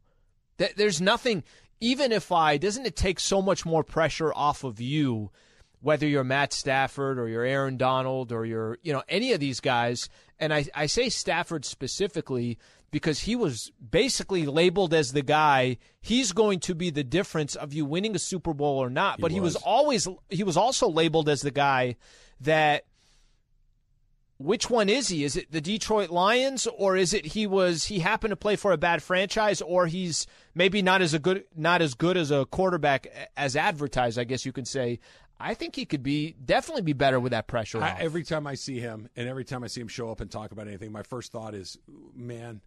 [0.57, 1.43] That There's nothing.
[1.81, 5.31] Even if I, doesn't it take so much more pressure off of you?
[5.83, 9.59] whether you're Matt Stafford or you're Aaron Donald or you're, you know, any of these
[9.59, 10.07] guys.
[10.39, 12.57] And I, I say Stafford specifically
[12.93, 17.73] because he was basically labeled as the guy, he's going to be the difference of
[17.73, 19.19] you winning a Super Bowl or not.
[19.19, 19.63] but he was was.
[19.63, 21.95] always, he was also labeled as the guy
[22.41, 22.85] that,
[24.37, 25.23] which one is he?
[25.23, 28.71] Is it the Detroit Lions or is it he was, he happened to play for
[28.71, 32.45] a bad franchise or he's maybe not as a good, not as good as a
[32.45, 34.99] quarterback as advertised, I guess you could say.
[35.39, 37.81] I think he could be definitely be better with that pressure.
[37.81, 37.99] I, off.
[37.99, 40.51] every time I see him, and every time I see him show up and talk
[40.51, 41.77] about anything, my first thought is,
[42.15, 42.61] man,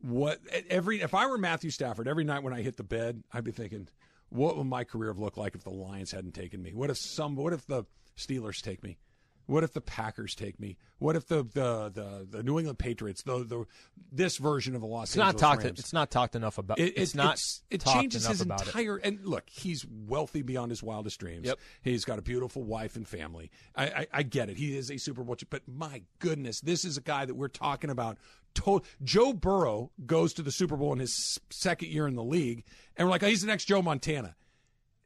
[0.00, 0.40] what?
[0.68, 3.52] Every if I were Matthew Stafford, every night when I hit the bed, I'd be
[3.52, 3.88] thinking,
[4.28, 6.72] what would my career have looked like if the Lions hadn't taken me?
[6.74, 7.34] What if some?
[7.36, 7.84] What if the
[8.16, 8.98] Steelers take me?
[9.46, 10.76] What if the Packers take me?
[10.98, 13.64] What if the the the, the New England Patriots, the the
[14.12, 15.64] this version of the Los it's not talked.
[15.64, 15.78] Rams?
[15.78, 16.78] It's not talked enough about.
[16.78, 17.36] It, it's not.
[17.36, 18.66] it's- it changes his about it.
[18.66, 18.96] entire.
[18.96, 21.46] And look, he's wealthy beyond his wildest dreams.
[21.46, 21.58] Yep.
[21.80, 23.50] He's got a beautiful wife and family.
[23.74, 24.58] I, I, I get it.
[24.58, 27.88] He is a Super Bowl, but my goodness, this is a guy that we're talking
[27.88, 28.18] about.
[28.54, 32.64] To- Joe Burrow goes to the Super Bowl in his second year in the league,
[32.96, 34.34] and we're like, oh, he's the next Joe Montana.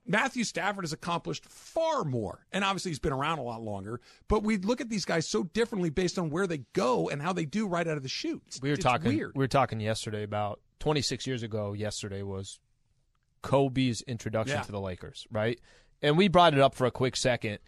[0.05, 2.44] Matthew Stafford has accomplished far more.
[2.50, 4.00] And obviously, he's been around a lot longer.
[4.26, 7.33] But we look at these guys so differently based on where they go and how
[7.33, 8.42] they do right out of the chute.
[8.48, 9.14] It's- We were talking.
[9.14, 9.33] weird.
[9.37, 11.72] We were talking yesterday about 26 years ago.
[11.72, 12.59] Yesterday was
[13.42, 14.62] Kobe's introduction Yeah.
[14.64, 15.61] to the Lakers, right?
[16.00, 17.59] And we brought it up for a quick second.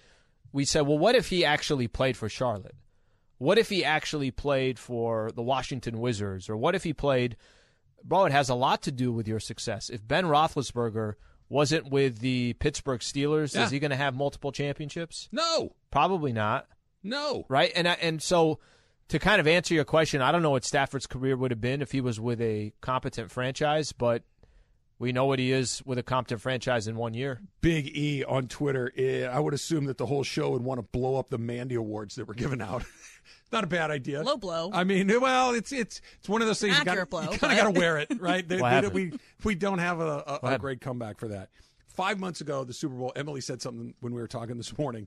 [0.52, 2.74] We said, well, what if he actually played for Charlotte?
[3.38, 6.48] What if he actually played for the Washington Wizards?
[6.48, 7.36] Or what if he played?
[8.02, 9.88] Bro, it has a lot to do with your success.
[9.90, 11.14] If Ben Roethlisberger
[11.48, 13.64] wasn't with the Pittsburgh Steelers, Yeah.
[13.64, 15.28] is he going to have multiple championships?
[15.32, 16.66] no, Probably not
[17.02, 17.44] no.
[17.48, 17.70] right?
[17.76, 18.58] And uh, and so
[19.08, 21.82] to kind of answer your question, I don't know what Stafford's career would have been
[21.82, 24.22] if he was with a competent franchise, but
[24.98, 27.40] We know what he is with a Compton franchise in one year.
[27.60, 28.92] Big E on Twitter.
[28.96, 31.74] eh, I would assume that the whole show would want to blow up the Mandy
[31.74, 32.84] Awards that were given out.
[33.52, 34.22] Not a bad idea.
[34.22, 34.70] Low blow.
[34.72, 36.76] I mean, well, it's it's it's one of those things.
[36.78, 38.46] Accurate you blow, kind of got to wear it, right?
[38.48, 39.12] They- they- we
[39.44, 41.50] we don't have a, a, a great comeback for that.
[41.88, 43.12] Five months ago, the Super Bowl.
[43.14, 45.06] Emily said something when we were talking this morning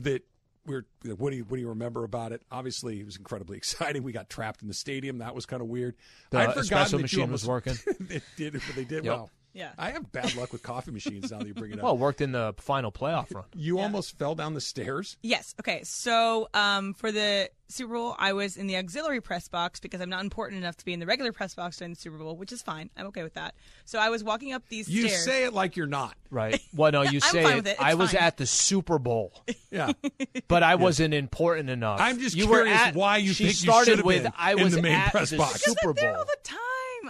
[0.00, 0.22] that
[0.68, 0.86] we're.
[1.16, 2.42] What do you what do you remember about it?
[2.52, 4.02] Obviously, it was incredibly exciting.
[4.04, 5.18] We got trapped in the stadium.
[5.18, 5.96] That was kind of weird.
[6.30, 7.74] The I'd forgotten espresso machine was working.
[8.08, 9.14] it did, but they did Yep.
[9.14, 9.30] well.
[9.54, 9.70] Yeah.
[9.78, 11.84] I have bad luck with coffee machines now that you bring it up.
[11.84, 13.44] Well, worked in the final playoff run.
[13.54, 15.16] you almost fell down the stairs.
[15.22, 15.54] Yes.
[15.60, 15.80] Okay.
[15.84, 20.08] So um, for the Super Bowl, I was in the auxiliary press box because I'm
[20.10, 22.52] not important enough to be in the regular press box during the Super Bowl, which
[22.52, 22.88] is fine.
[22.96, 23.54] I'm okay with that.
[23.84, 25.24] So I was walking up these You stairs.
[25.24, 26.14] say it like you're not.
[26.30, 26.60] Right.
[26.74, 27.56] Well, no, you I'm say fine it.
[27.56, 27.70] with it.
[27.72, 28.20] It's I was fine.
[28.22, 29.32] at the Super Bowl,
[29.70, 29.92] Yeah.
[30.46, 32.00] but I wasn't important enough.
[32.00, 34.32] I'm just you were curious at, why you she think you started should with been
[34.38, 35.62] I in was the main at press the box.
[35.64, 36.20] Super I'm there Bowl.
[36.20, 36.58] all the time.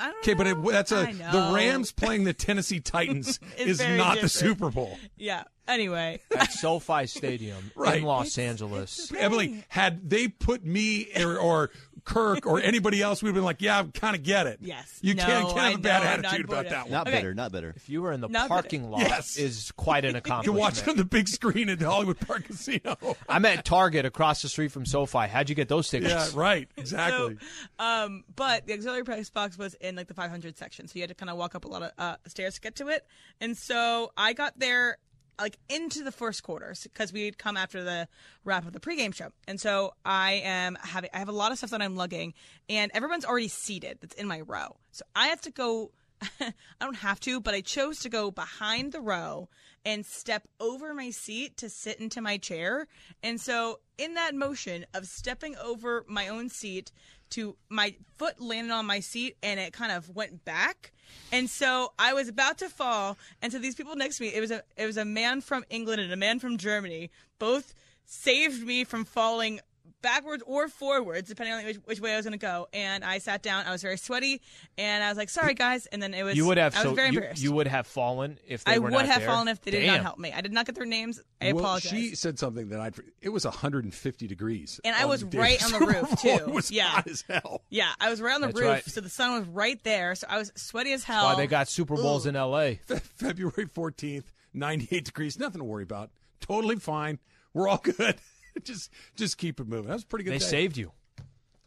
[0.00, 3.96] I don't Okay, but it, that's a the Rams playing the Tennessee Titans is very
[3.96, 4.30] not the different.
[4.32, 4.98] Super Bowl.
[5.16, 5.44] Yeah.
[5.66, 6.20] Anyway.
[6.34, 7.98] at SoFi Stadium Right.
[7.98, 9.12] in Los Angeles.
[9.16, 11.70] Emily, had they put me or, or
[12.08, 14.58] Kirk or anybody else, we'd have been like, yeah, I kind of get it.
[14.62, 14.98] Yes.
[15.02, 16.92] You No, can't, can't have I a bad know, attitude about that one.
[16.92, 17.16] Not Okay.
[17.16, 17.72] better, not better.
[17.76, 19.36] If you were in the Not parking lot, Yes.
[19.36, 20.46] is quite an accomplishment.
[20.46, 20.58] You can accomplishment.
[20.58, 22.96] watch it on the big screen at the Hollywood Park Casino.
[23.28, 25.28] I'm at Target across the street from SoFi.
[25.28, 26.10] How'd you get those tickets?
[26.12, 26.68] yeah, right.
[26.78, 27.36] Exactly.
[27.78, 31.08] Um, but the auxiliary press box was in like the 500 section, so you had
[31.10, 33.04] to kind of walk up a lot of uh, stairs to get to it.
[33.40, 34.96] And so I got there
[35.40, 38.08] like into the first quarter because we'd come after the
[38.44, 39.28] wrap of the pregame show.
[39.46, 42.34] And so I am having I have a lot of stuff that I'm lugging,
[42.68, 44.76] and everyone's already seated that's in my row.
[44.92, 45.92] So I have to go.
[46.40, 49.48] I don't have to, but I chose to go behind the row
[49.84, 52.88] and step over my seat to sit into my chair.
[53.22, 56.92] And so, in that motion of stepping over my own seat
[57.30, 60.92] to my foot landed on my seat and it kind of went back.
[61.32, 63.16] And so I was about to fall.
[63.42, 65.64] And so these people next to me, it was a it was a man from
[65.70, 69.60] England and a man from Germany, both saved me from falling
[70.02, 72.68] backwards or forwards, depending on which, which way I was going to go.
[72.72, 73.66] And I sat down.
[73.66, 74.40] I was very sweaty,
[74.76, 76.82] and I was like, "Sorry, guys." And then it was You would have I was
[76.90, 77.42] so very you, embarrassed.
[77.42, 79.28] you would have fallen if they I were would not have there.
[79.28, 79.94] fallen if they did Damn.
[79.96, 80.32] not help me.
[80.32, 81.20] I did not get their names.
[81.40, 81.90] I well, apologize.
[81.90, 82.90] she said something that I.
[83.20, 86.08] It was 150 degrees, And I was the day right of on the Super roof,
[86.08, 86.16] Bowl.
[86.38, 86.44] too.
[86.44, 86.84] It was Yeah.
[86.88, 87.62] hot as hell.
[87.70, 88.84] yeah, I was right on the That's roof, right.
[88.84, 90.14] so the sun was right there.
[90.14, 91.24] So I was sweaty as hell.
[91.24, 92.80] Why they got Super Bowls in L.A.
[92.86, 95.38] February 14th, 98 degrees.
[95.38, 96.10] Nothing to worry about.
[96.40, 97.18] Totally fine.
[97.54, 98.16] We're all good.
[98.64, 99.86] just just keep it moving.
[99.88, 100.34] That was a pretty good.
[100.34, 100.44] They day.
[100.44, 100.92] saved you.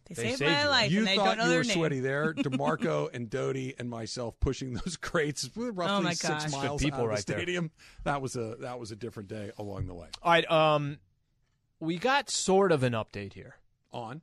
[0.08, 0.70] They they saved saved my you.
[0.70, 1.74] life, You and they thought don't know you were name.
[1.74, 2.34] sweaty there.
[2.38, 6.52] DeMarco and Doty and myself pushing those crates roughly Oh my six gosh.
[6.52, 7.40] Miles people out of right the there.
[7.40, 7.72] stadium.
[8.04, 10.08] That was a that was a different day along the way.
[10.22, 10.98] All right, um,
[11.80, 13.56] we got sort of an update here.
[13.94, 14.22] On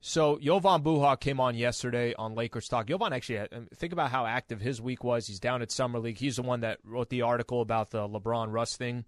[0.00, 2.86] So Jovan Buha came on yesterday on Lakers Talk.
[2.86, 5.26] Jovan actually, had, um, think about how active his week was.
[5.26, 6.18] He's down at Summer League.
[6.18, 9.04] He's the one that wrote the article about the LeBron Russ thing.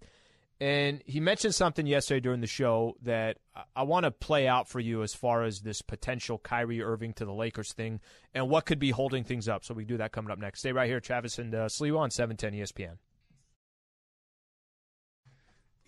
[0.63, 3.37] And he mentioned something yesterday during the show that
[3.75, 7.25] I- want to play out for you as far as this potential Kyrie Irving to
[7.25, 7.99] the Lakers thing
[8.33, 9.65] and what could be holding things up.
[9.65, 10.59] So we do that coming up next.
[10.59, 12.97] Stay right here, Travis and uh, Sliwa on 710 ESPN.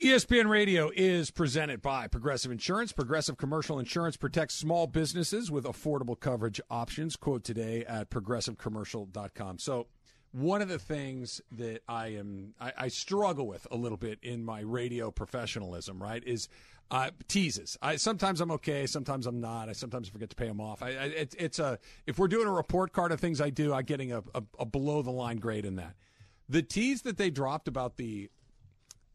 [0.02, 2.92] ESPN Radio is presented by Progressive Insurance.
[2.92, 7.16] Progressive Commercial Insurance protects small businesses with affordable coverage options.
[7.16, 9.58] Quote today at progressivecommercial.com.
[9.58, 9.88] So,
[10.36, 14.44] one of the things that I am I, I struggle with a little bit in
[14.44, 16.50] my radio professionalism, right, is
[16.92, 17.78] uh, teases.
[17.82, 19.70] I sometimes I'm okay, sometimes I'm not.
[19.70, 20.84] I sometimes forget to pay them off.
[20.84, 23.74] I, I it, it's a if we're doing a report card of things I do,
[23.74, 25.96] I'm getting a, a, a below the line grade in that.
[26.50, 28.30] The tease that they dropped about the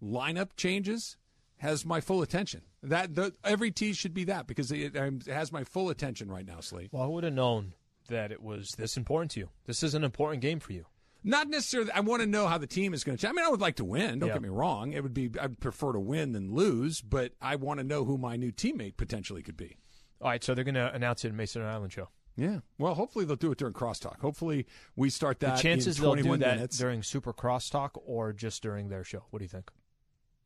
[0.03, 1.19] lineup changes
[1.59, 2.63] has my full attention.
[2.83, 6.31] That the, every tease should be that because it, um, it has my full attention
[6.31, 6.89] right now, Slee.
[6.91, 7.75] Well, I would have known
[8.09, 9.51] that it was this important to you.
[9.67, 10.87] This is an important game for you.
[11.23, 11.91] Not necessarily.
[11.93, 13.29] I want to know how the team is going to.
[13.29, 14.19] I mean, I would like to win.
[14.19, 14.35] Don't Yeah.
[14.35, 14.93] get me wrong.
[14.93, 15.31] It would be.
[15.41, 18.97] I'd prefer to win than lose, but I want to know who my new teammate
[18.97, 19.77] potentially could be.
[20.21, 22.09] All right, so they're going to announce it in Mason Ireland show.
[22.37, 22.61] Yeah.
[22.79, 24.21] Well, hopefully they'll do it during crosstalk.
[24.21, 25.57] Hopefully we start that.
[25.57, 26.79] the chances in they'll do 21 that minutes.
[26.79, 29.25] during Super Crosstalk or just during their show.
[29.31, 29.71] What do you think?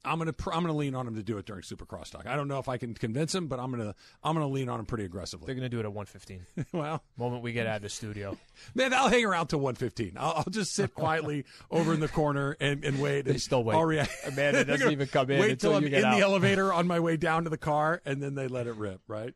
[0.04, 2.26] I'm gonna pr- I'm gonna lean on him to do it during Super Crosstalk.
[2.26, 4.80] I don't know if I can convince him, but I'm gonna I'm gonna lean on
[4.80, 5.46] him pretty aggressively.
[5.46, 6.66] They're going to do it at 115.
[6.72, 8.36] well, moment we get out of the studio.
[8.74, 10.12] Man, I'll hang around till 115.
[10.16, 13.24] I'll, I'll just sit quietly over in the corner and, and wait.
[13.24, 13.74] They and still wait.
[13.74, 14.12] I'll react.
[14.26, 16.16] Amanda doesn't even come in Wait until till I'm you get in out.
[16.16, 19.00] the elevator on my way down to the car, and then they let it rip.
[19.06, 19.34] Right.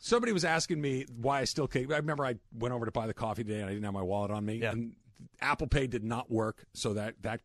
[0.00, 1.92] Somebody was asking me why I still can't.
[1.92, 4.02] I remember I went over to buy the coffee today, and I didn't have my
[4.02, 4.56] wallet on me.
[4.56, 4.72] Yeah.
[4.72, 4.94] And
[5.40, 7.40] Apple Pay did not work, so that that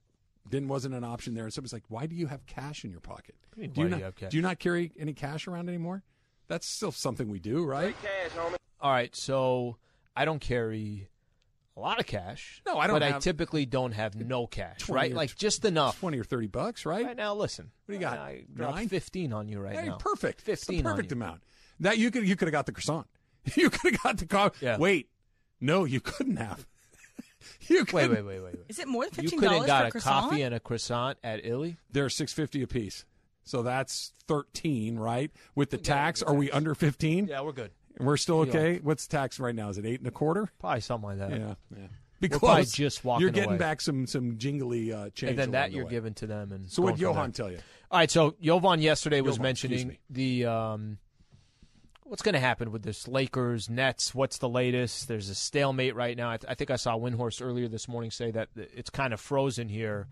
[0.50, 1.46] didn't wasn't an option there.
[1.46, 3.36] And somebody's like, "Why do you have cash in your pocket?
[3.56, 4.32] do you mean, do you not you have cash?
[4.32, 6.04] do you not carry any cash around anymore?
[6.48, 7.96] That's still something we do, right?
[8.02, 8.32] Cash,
[8.82, 9.78] All right, so
[10.16, 11.08] I don't carry
[11.76, 12.62] a lot of cash.
[12.66, 13.12] No, I don't have.
[13.12, 15.14] But I typically don't have no cash, right?
[15.14, 16.00] Like just enough.
[16.00, 17.06] Twenty or thirty bucks, right?
[17.06, 17.72] Right now, listen.
[17.86, 18.18] What do you got?
[18.20, 18.90] I dropped Nine?
[18.90, 19.98] fifteen on you right Hey, now.
[19.98, 20.42] perfect.
[20.42, 20.84] Fifteen.
[20.84, 21.42] perfect amount.
[21.80, 23.08] That you could you could have got the croissant.
[23.56, 24.66] You could have got the coffee.
[24.66, 24.78] Yeah.
[24.78, 25.10] Wait,
[25.60, 26.66] no, you couldn't have.
[27.68, 28.12] you Wait, couldn't.
[28.12, 28.66] wait, wait, wait, wait.
[28.70, 30.24] Is it more than You fifteen could have dollars got for a croissant?
[30.30, 31.78] coffee and a croissant at Illy.
[31.92, 33.06] They're six fifty a piece,
[33.44, 35.32] so that's thirteen, right?
[35.56, 37.28] With the We got it, tax, are we under fifteen?
[37.28, 37.72] Yeah, we're good.
[38.00, 38.56] We're still Deal.
[38.56, 38.80] okay.
[38.82, 39.70] What's the tax right now?
[39.70, 40.50] Is it eight and a quarter?
[40.60, 41.30] Probably something like that.
[41.32, 41.88] Yeah, yeah.
[42.20, 43.58] Be We're just walking You're getting away.
[43.60, 45.32] back some some jingly uh, change.
[45.32, 45.92] And then along that the you're way.
[45.92, 46.52] giving to them.
[46.54, 47.58] And So what going from Jovan tell you?
[47.92, 50.98] All right, so Jovan yesterday was Jovan, excuse mentioning the um,
[52.06, 54.14] what's going to happen with this Lakers Nets.
[54.14, 55.08] What's the latest?
[55.08, 56.30] There's a stalemate right now.
[56.32, 59.20] I, th- I think I saw Windhorst earlier this morning say that it's kind of
[59.20, 60.08] frozen here.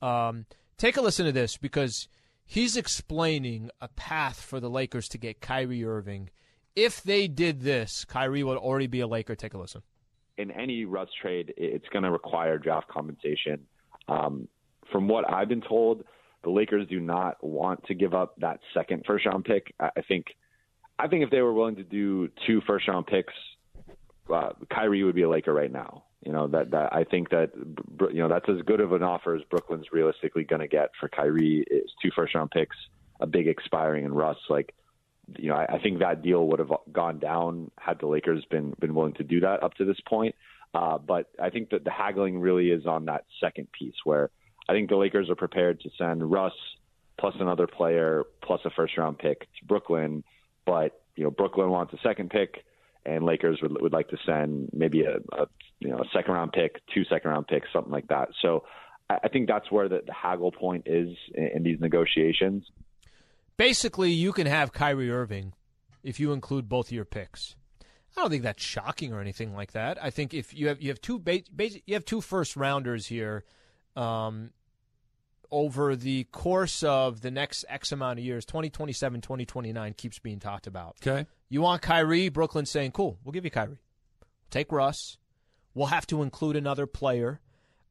[0.00, 0.46] Um,
[0.78, 2.08] take a listen to this because
[2.44, 6.30] he's explaining a path for the Lakers to get Kyrie Irving.
[6.74, 9.34] If they did this, Kyrie would already be a Laker.
[9.34, 9.82] Take a listen.
[10.38, 13.66] in any Russ trade, it's going to require draft compensation.
[14.08, 14.48] Um,
[14.90, 16.04] from what I've been told,
[16.42, 19.74] the Lakers do not want to give up that second first round pick.
[19.78, 20.26] I think,
[21.02, 23.34] I think if they were willing to do two first round picks,
[24.32, 26.04] uh, Kyrie would be a Laker right now.
[26.24, 27.50] You know that that I think that
[28.12, 31.08] you know that's as good of an offer as Brooklyn's realistically going to get for
[31.08, 32.76] Kyrie is two first round picks,
[33.20, 34.72] a big expiring and Russ like
[35.38, 38.74] you know, I, I think that deal would have gone down had the Lakers been
[38.78, 40.34] been willing to do that up to this point.
[40.74, 44.30] Uh, but I think that the haggling really is on that second piece where
[44.68, 46.54] I think the Lakers are prepared to send Russ
[47.18, 50.24] plus another player plus a first round pick to Brooklyn,
[50.64, 52.64] but you know Brooklyn wants a second pick,
[53.04, 55.46] and Lakers would would like to send maybe a, a
[55.80, 58.28] you know a second round pick, two second round picks, something like that.
[58.40, 58.64] So
[59.08, 62.64] I, I think that's where the, the haggle point is in, in these negotiations.
[63.56, 65.52] Basically, you can have Kyrie Irving
[66.02, 67.54] if you include both of your picks.
[68.16, 70.02] I don't think that's shocking or anything like that.
[70.02, 73.06] I think if you have you have two ba- basi- you have two first rounders
[73.06, 73.44] here,
[73.96, 74.50] um,
[75.52, 80.66] over the course of the next X amount of years, 2027, 2029 keeps being talked
[80.66, 80.96] about.
[81.06, 81.26] Okay.
[81.48, 82.28] You want Kyrie?
[82.30, 83.78] Brooklyn saying, "Cool, we'll give you Kyrie.
[84.50, 85.18] Take Russ.
[85.74, 87.40] We'll have to include another player,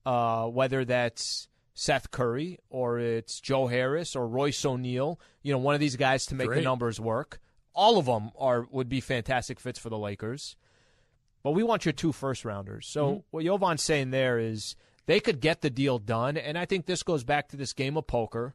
[0.06, 5.20] uh, whether that's Seth Curry or it's Joe Harris or Royce O'Neale.
[5.42, 7.40] You know, one of these guys to make the numbers work.
[7.74, 10.56] All of them are would be fantastic fits for the Lakers.
[11.44, 12.86] But we want your two first rounders.
[12.88, 13.20] So Mm-hmm.
[13.32, 17.04] what Jovan's saying there is they could get the deal done, and I think this
[17.04, 18.54] goes back to this game of poker,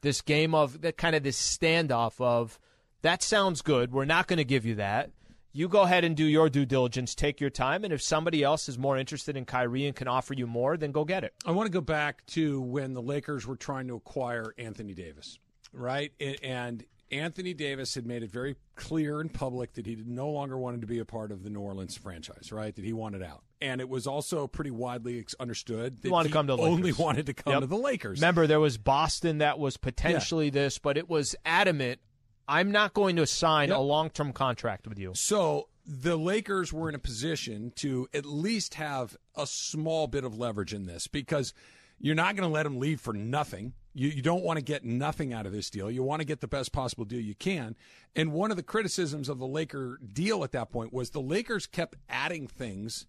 [0.00, 2.58] this game of that kind of this standoff of
[3.02, 3.92] that sounds good.
[3.92, 5.10] We're not going to give you that.
[5.56, 8.68] You go ahead and do your due diligence, take your time, and if somebody else
[8.68, 11.32] is more interested in Kyrie and can offer you more, then go get it.
[11.46, 15.38] I want to go back to when the Lakers were trying to acquire Anthony Davis,
[15.72, 16.12] right?
[16.18, 20.58] And- And Anthony Davis had made it very clear in public that he no longer
[20.58, 22.74] wanted to be a part of the New Orleans franchise, right?
[22.74, 23.44] That he wanted out.
[23.64, 26.98] And it was also pretty widely understood that He wanted to come to only Lakers.
[26.98, 27.60] wanted to come Yep.
[27.62, 28.18] to the Lakers.
[28.20, 32.00] Remember, there was Boston that was potentially this, but it was adamant.
[32.46, 33.78] I'm not going to sign Yep.
[33.78, 35.12] a long term contract with you.
[35.14, 40.36] So the Lakers were in a position to at least have a small bit of
[40.38, 41.54] leverage in this because
[41.98, 43.72] you're not going to let him leave for nothing.
[43.94, 45.90] You, you don't want to get nothing out of this deal.
[45.90, 47.76] You want to get the best possible deal you can.
[48.16, 51.66] And one of the criticisms of the Laker deal at that point was the Lakers
[51.66, 53.06] kept adding things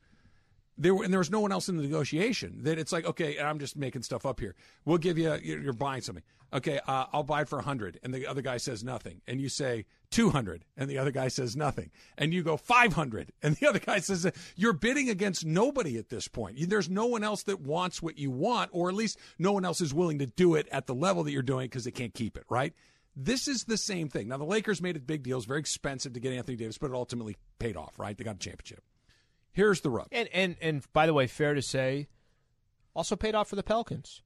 [0.78, 2.64] there and there was no one else in the negotiation.
[2.64, 4.56] That it's like, okay, and I'm just making stuff up here.
[4.84, 6.24] We'll give you, you're buying something.
[6.54, 9.50] Okay, uh, I'll buy it for 100, and the other guy says nothing, and you
[9.50, 13.80] say 200, and the other guy says nothing, and you go 500, and the other
[13.80, 16.58] guy says you're bidding against nobody at this point.
[16.70, 19.82] There's no one else that wants what you want, or at least no one else
[19.82, 22.38] is willing to do it at the level that you're doing because they can't keep
[22.38, 22.74] it, right?
[23.18, 24.28] This is the same thing.
[24.28, 26.96] Now the Lakers made it big deals, very expensive to get Anthony Davis, but it
[26.96, 28.18] ultimately paid off, right?
[28.18, 28.84] They got a championship.
[29.56, 30.08] Here's the rub.
[30.12, 32.08] And and and by the way, fair to say,
[32.94, 34.22] also paid off for the Pelicans.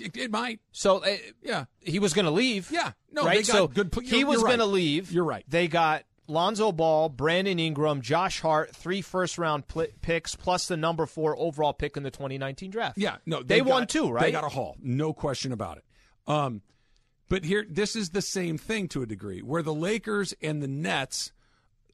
[0.00, 0.60] It, it might.
[0.70, 1.64] So uh, Yeah.
[1.80, 2.70] he was going to leave.
[2.70, 2.92] Yeah.
[3.12, 3.38] No, right.
[3.38, 3.92] they got so good.
[4.04, 5.10] he was you're going to leave.
[5.12, 5.44] You're right.
[5.48, 10.76] They got Lonzo Ball, Brandon Ingram, Josh Hart, three first round pl- picks plus the
[10.76, 12.96] number four overall pick in the 2019 draft.
[12.96, 13.16] Yeah.
[13.26, 14.08] No, they, got- won two.
[14.10, 14.22] right?
[14.22, 14.76] They got a haul.
[14.80, 15.84] No question about it.
[16.26, 16.62] Um,
[17.28, 20.68] but here, this is the same thing to a degree, where the Lakers and the
[20.68, 21.32] Nets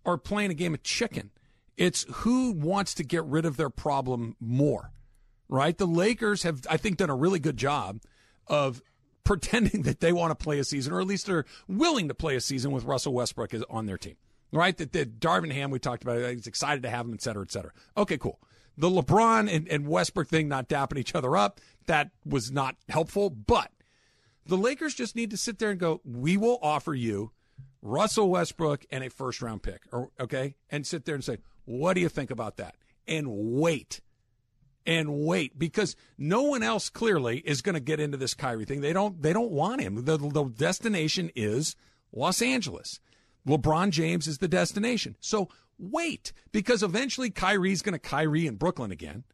[0.05, 1.31] are playing a game of chicken.
[1.79, 4.91] It's who wants to get rid of their problem more,
[5.49, 5.79] right?
[5.79, 8.01] The Lakers have, I think, done a really good job
[8.49, 8.83] of
[9.25, 12.35] pretending that they want to play a season, or at least they're willing to play
[12.35, 14.17] a season with Russell Westbrook on their team,
[14.53, 14.77] right?
[14.77, 17.53] That, that Darvin Ham, we talked about, he's excited to have him, et cetera, et
[17.53, 17.71] cetera.
[17.97, 18.41] Okay, cool.
[18.77, 23.31] The LeBron and, and Westbrook thing not dapping each other up, that was not helpful,
[23.31, 23.71] but
[24.47, 27.31] the Lakers just need to sit there and go, we will offer you
[27.83, 31.95] Russell Westbrook and a first round pick, or okay, and sit there and say, what
[31.95, 32.75] do you think about that?
[33.09, 34.01] and wait
[34.87, 38.81] and wait because no one else clearly is going to get into this Kyrie thing.
[38.83, 40.05] They don't they don't want him.
[40.05, 41.75] The, the destination is
[42.13, 43.01] Los Angeles.
[43.47, 45.17] LeBron James is the destination.
[45.21, 45.49] So
[45.79, 49.25] wait because eventually Kyrie's going to Kyrie in Brooklyn again.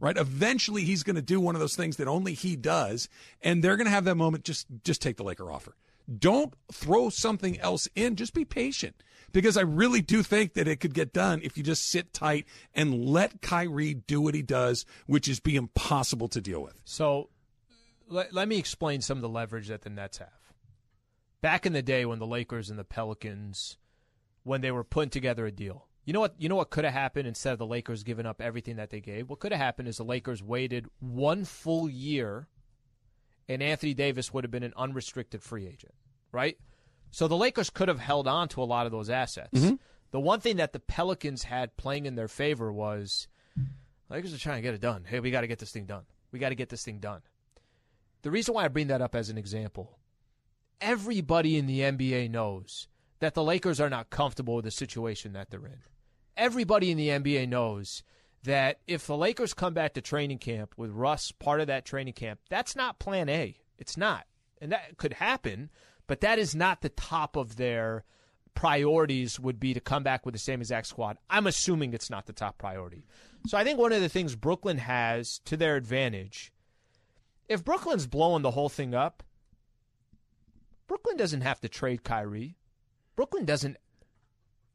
[0.00, 0.16] Right?
[0.16, 3.08] Eventually he's going to do one of those things that only he does
[3.40, 5.76] and they're going to have that moment just just take the Laker offer.
[6.18, 8.16] Don't throw something else in.
[8.16, 9.02] Just be patient
[9.32, 12.46] because I really do think that it could get done if you just sit tight
[12.74, 16.80] and let Kyrie do what he does, which is be impossible to deal with.
[16.84, 17.30] So
[18.08, 20.28] let, let me explain some of the leverage that the Nets have.
[21.40, 23.76] Back in the day when the Lakers and the Pelicans,
[24.44, 26.34] when they were putting together a deal, you know what?
[26.38, 29.00] You know what could have happened instead of the Lakers giving up everything that they
[29.00, 29.30] gave.
[29.30, 32.46] What could have happened is the Lakers waited one full year,
[33.48, 35.94] and Anthony Davis would have been an unrestricted free agent,
[36.32, 36.58] right?
[37.10, 39.60] So the Lakers could have held on to a lot of those assets.
[39.60, 39.74] Mm-hmm.
[40.10, 43.28] The one thing that the Pelicans had playing in their favor was
[44.08, 45.04] Lakers are trying to get it done.
[45.06, 46.04] Hey, we got to get this thing done.
[46.32, 47.22] We got to get this thing done.
[48.22, 49.98] The reason why I bring that up as an example,
[50.80, 52.88] everybody in the NBA knows
[53.20, 55.78] that the Lakers are not comfortable with the situation that they're in.
[56.36, 58.02] Everybody in the NBA knows
[58.44, 62.14] that if the Lakers come back to training camp with Russ part of that training
[62.14, 63.56] camp, that's not plan A.
[63.78, 64.26] It's not.
[64.60, 65.70] And that could happen,
[66.06, 68.04] but that is not the top of their
[68.54, 71.18] priorities would be to come back with the same exact squad.
[71.28, 73.04] I'm assuming it's not the top priority.
[73.46, 76.52] So I think one of the things Brooklyn has to their advantage,
[77.48, 79.22] if Brooklyn's blowing the whole thing up,
[80.86, 82.56] Brooklyn doesn't have to trade Kyrie.
[83.16, 83.76] Brooklyn doesn't.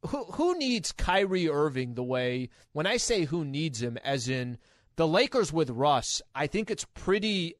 [0.07, 4.57] Who who needs Kyrie Irving the way when I say who needs him, as in
[4.95, 6.21] the Lakers with Russ?
[6.33, 7.55] I think it's pretty.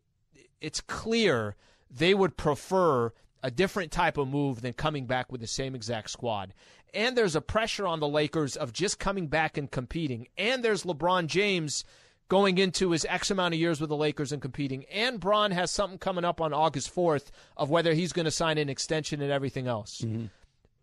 [0.61, 1.55] It's clear
[1.89, 3.11] they would prefer
[3.41, 6.53] a different type of move than coming back with the same exact squad.
[6.93, 10.27] And there's a pressure on the Lakers of just coming back and competing.
[10.37, 11.85] And there's LeBron James
[12.27, 14.85] going into his X amount of years with the Lakers and competing.
[14.85, 18.57] And Bron has something coming up on August 4th of whether he's going to sign
[18.57, 20.01] an extension and everything else.
[20.01, 20.25] Mm-hmm.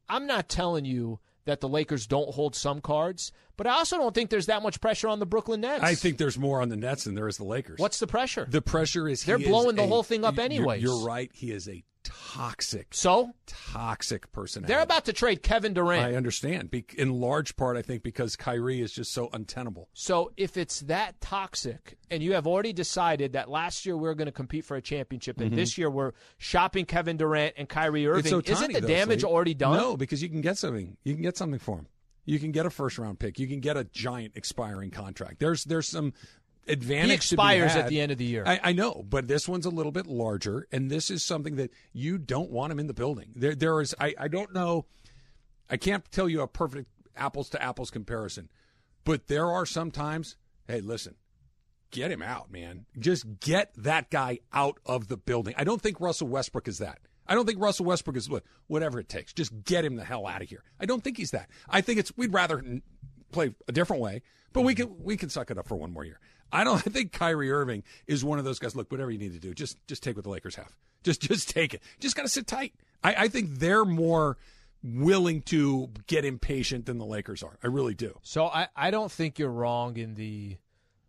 [0.08, 4.14] I'm not telling you that the Lakers don't hold some cards, but I also don't
[4.14, 5.82] think there's that much pressure on the Brooklyn Nets.
[5.82, 7.78] I think there's more on the Nets than there is the Lakers.
[7.78, 8.46] What's the pressure?
[8.50, 10.44] The pressure is he They're is blowing the a- whole thing up you're-
[10.82, 11.30] You're right.
[11.32, 14.72] He is a toxic, so toxic personality.
[14.72, 16.04] They're about to trade Kevin Durant.
[16.04, 16.70] I understand.
[16.70, 19.88] Be- in large part, I think because Kyrie is just so untenable.
[19.92, 24.14] So if it's that toxic, and you have already decided that last year we are
[24.14, 25.56] going to compete for a championship, and Mhm.
[25.56, 29.30] this year we're shopping Kevin Durant and Kyrie Irving, so isn't the though, damage Slee.
[29.30, 29.76] already done?
[29.76, 30.96] No, because you can get something.
[31.04, 31.86] You can get something for him.
[32.24, 33.38] You can get a first round pick.
[33.38, 35.38] You can get a giant expiring contract.
[35.38, 36.12] There's there's some
[36.68, 37.08] advantage.
[37.08, 38.44] He expires to be at the end of the year.
[38.46, 41.70] I, I know, but this one's a little bit larger, and this is something that
[41.92, 43.32] you don't want him in the building.
[43.34, 43.94] There there is.
[44.00, 44.86] I I don't know.
[45.68, 48.48] I can't tell you a perfect apples to apples comparison,
[49.04, 50.36] but there are some times.
[50.68, 51.14] Hey, listen,
[51.90, 52.86] get him out, man.
[52.98, 55.54] Just get that guy out of the building.
[55.56, 56.98] I don't think Russell Westbrook is that.
[57.28, 58.30] I don't think Russell Westbrook is
[58.68, 59.32] whatever it takes.
[59.32, 60.62] Just get him the hell out of here.
[60.78, 61.50] I don't think he's that.
[61.68, 62.62] I think it's we'd rather
[63.36, 64.22] play a different way,
[64.52, 64.94] but we mm-hmm.
[64.94, 66.20] can we can suck it up for one more year.
[66.52, 66.78] I don't.
[66.86, 68.74] I think Kyrie Irving is one of those guys.
[68.74, 70.74] Look, whatever you need to do, just just take what the Lakers have.
[71.02, 71.82] Just just take it.
[72.00, 72.74] Just got to sit tight.
[73.04, 74.38] I, I think they're more
[74.82, 77.58] willing to get impatient than the Lakers are.
[77.62, 78.18] I really do.
[78.22, 80.56] So I, I don't think you're wrong in the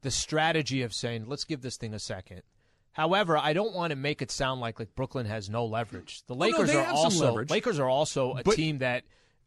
[0.02, 2.44] the strategy of saying let's give this thing a second.
[2.92, 6.24] However, I don't want to make it sound like like Brooklyn has no leverage.
[6.28, 7.46] The Oh, no, Lakers are also.
[7.46, 9.04] Lakers are also a But- team that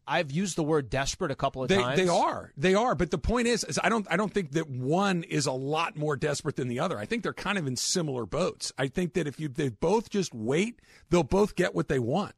[0.07, 1.96] I've used the word desperate a couple of They, times.
[1.98, 2.53] they are.
[2.57, 2.94] They are.
[2.94, 5.96] But the point is, is I don't I don't think that one is a lot
[5.96, 6.98] more desperate than the other.
[6.98, 8.72] I think they're kind of in similar boats.
[8.76, 10.80] I think that if you they both just wait,
[11.11, 12.34] they'll both get what they want.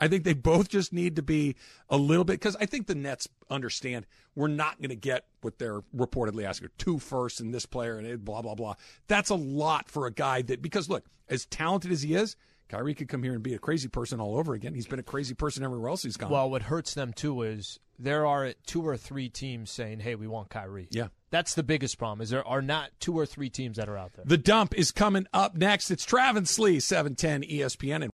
[0.00, 1.54] I think they both just need to be
[1.88, 5.58] a little bit because I think the Nets understand we're not going to get what
[5.58, 8.74] they're reportedly asking two firsts and this player and blah blah blah.
[9.06, 12.36] That's a lot for a guy that because look, as talented as he is,
[12.74, 14.74] Kyrie could come here and be a crazy person all over again.
[14.74, 16.30] He's been a crazy person everywhere else he's gone.
[16.30, 20.26] Well, what hurts them too is there are two or three teams saying, "Hey, we
[20.26, 21.08] want Kyrie." Yeah.
[21.30, 22.20] That's the biggest problem.
[22.20, 24.24] Is there are not two or three teams that are out there.
[24.26, 25.90] The dump is coming up next.
[25.90, 28.02] It's Travis Lee, 710 ESPN.
[28.02, 28.10] And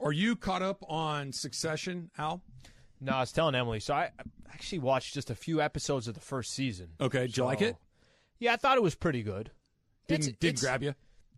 [0.00, 2.42] are you caught up on Succession, Al?
[3.00, 3.80] No, I was telling Emily.
[3.80, 4.10] So I
[4.52, 6.88] actually watched just a few episodes of the first season.
[7.00, 7.76] Okay, did you like it?
[8.38, 9.50] Yeah, I thought it was pretty good.
[10.08, 10.94] Didn't It's- did it's- grab you?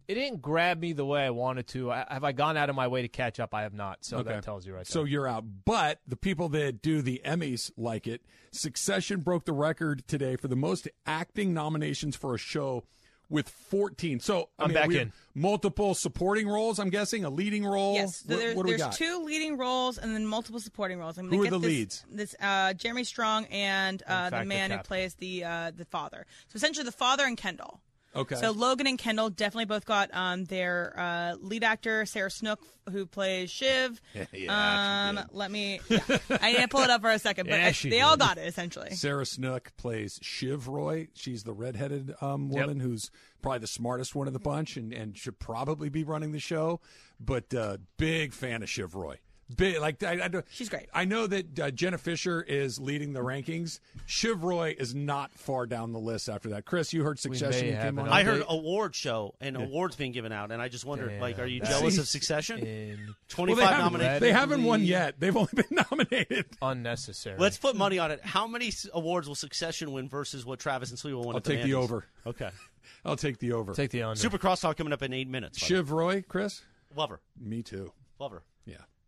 [0.08, 1.92] It didn't grab me the way I wanted to.
[1.92, 3.52] I, have I gone out of my way to catch up?
[3.54, 3.98] I have not.
[4.06, 4.30] So Okay.
[4.30, 5.08] that tells you right So there.
[5.08, 5.44] you're out.
[5.66, 8.22] But the people that do the Emmys like it.
[8.50, 12.84] Succession broke the record today for the most acting nominations for a show
[13.30, 14.20] with 14.
[14.20, 15.12] So I I'm mean, back in.
[15.34, 16.78] Multiple supporting roles.
[16.78, 17.92] I'm guessing a leading role.
[17.94, 18.92] Yes, What, there, what do we got?
[18.94, 21.18] two leading roles and then multiple supporting roles.
[21.18, 22.04] I'm Who gonna are get the this, leads?
[22.10, 25.84] This uh, Jeremy Strong and uh, fact, the the man who plays the uh, the
[25.84, 26.24] father.
[26.46, 27.82] So essentially, the father and Kendall.
[28.16, 28.36] Okay.
[28.36, 33.06] So Logan and Kendall definitely both got um, their uh, lead actor Sarah Snook, who
[33.06, 34.00] plays Shiv.
[34.14, 35.24] Yeah, she um, did.
[35.32, 35.80] let me.
[35.88, 36.00] Yeah,
[36.40, 38.16] I need to pull it up for a second, but Yeah, I- she they all
[38.16, 38.90] got it essentially.
[38.90, 41.08] Sarah Snook plays Shiv Roy.
[41.14, 43.10] She's the redheaded um, woman who's
[43.42, 46.80] probably the smartest one of the bunch and, and should probably be running the show.
[47.20, 49.18] But uh, big fan of Shiv Roy.
[49.56, 50.88] Big like I, I, She's great.
[50.92, 53.80] I know that uh, Jenna Fisher is leading the rankings.
[54.04, 56.66] Shiv Roy is not far down the list after that.
[56.66, 58.08] Chris, you heard Succession may came on.
[58.10, 58.48] I heard update.
[58.58, 61.60] award show and awards being given out, and I just wondered, Damn, like, are you
[61.60, 62.58] jealous of Succession?
[62.58, 64.20] In Twenty Well, they haven't, nominations.
[64.20, 65.18] they haven't won yet.
[65.18, 66.46] They've only been nominated.
[66.60, 67.36] unnecessary.
[67.38, 68.20] Let's put money on it.
[68.22, 71.30] How many awards will Succession win versus what Travis and Slee will win?
[71.30, 71.84] I'll at the take the Mandy's?
[71.90, 72.04] over.
[72.26, 72.50] Okay.
[73.04, 73.72] I'll take the over.
[73.72, 74.18] take the under.
[74.20, 75.58] Super Crosstalk coming up in eight minutes.
[75.58, 75.66] by.
[75.66, 76.62] Shiv Roy, Chris.
[76.94, 77.20] Love her.
[77.40, 77.92] Me too.
[78.18, 78.42] Love her.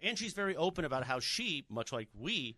[0.01, 0.09] Yeah.
[0.11, 2.57] And she's very open about how she, much like we,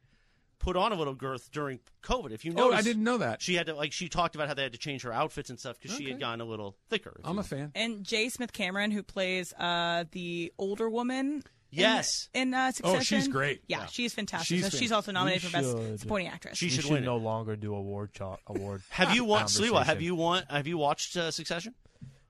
[0.58, 2.30] put on a little girth during COVID.
[2.30, 3.42] If you Oh, I didn't know that.
[3.42, 5.58] She had to like she talked about how they had to change her outfits and
[5.58, 6.20] stuff because she had Okay.
[6.20, 7.20] gotten a little thicker.
[7.24, 7.72] I'm you a fan.
[7.74, 8.28] And J.
[8.28, 11.42] Smith-Cameron, who plays uh, the older woman.
[11.74, 12.28] Yes.
[12.34, 12.98] In, uh, Succession.
[12.98, 13.62] Oh, she's great.
[13.66, 14.46] Yeah, she's fantastic.
[14.46, 16.58] She's so fan- she's also nominated We for Best Supporting Actress.
[16.58, 17.06] She we should should win it.
[17.06, 18.82] no longer do award cho- award.
[18.90, 19.82] Have you watched Sliwa?
[19.82, 20.44] Have you won?
[20.50, 21.74] Have you watched uh, Succession?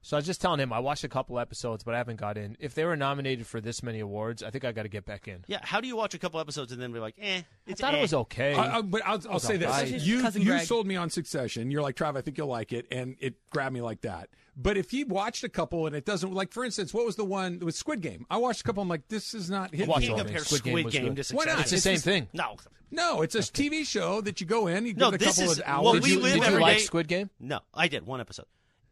[0.04, 2.36] So I was just telling him I watched a couple episodes, but I haven't got
[2.36, 2.56] in.
[2.58, 5.28] If they were nominated for this many awards, I think I got to get back
[5.28, 5.44] in.
[5.46, 5.60] Yeah.
[5.62, 7.38] How do you watch a couple episodes and then be like, eh?
[7.38, 7.98] I It's thought eh.
[7.98, 8.54] it was okay.
[8.54, 9.86] I, I, but I'll, I'll say this: alright.
[9.88, 10.66] She's you cousin you Greg.
[10.66, 11.70] sold me on Succession.
[11.70, 14.28] You're like Trav, I think you'll like it, and it grabbed me like that.
[14.56, 17.24] But if you watched a couple and it doesn't, like for instance, what was the
[17.24, 18.26] one with Squid Game?
[18.28, 18.82] I watched a couple.
[18.82, 19.86] I'm like, this is not hitting.
[19.86, 20.06] watched me.
[20.08, 21.24] You all can't of compare Squid Squid, Game Game good.
[21.24, 21.60] to Why not?
[21.60, 22.28] it's the It's same just- thing.
[22.32, 22.56] No.
[22.90, 25.36] No, it's a TV show that you go in, you No, give it a this
[25.36, 25.84] couple is- of hours.
[25.84, 27.30] well, Did we you, live did you like day- Squid Game?
[27.40, 28.46] No, I did one episode.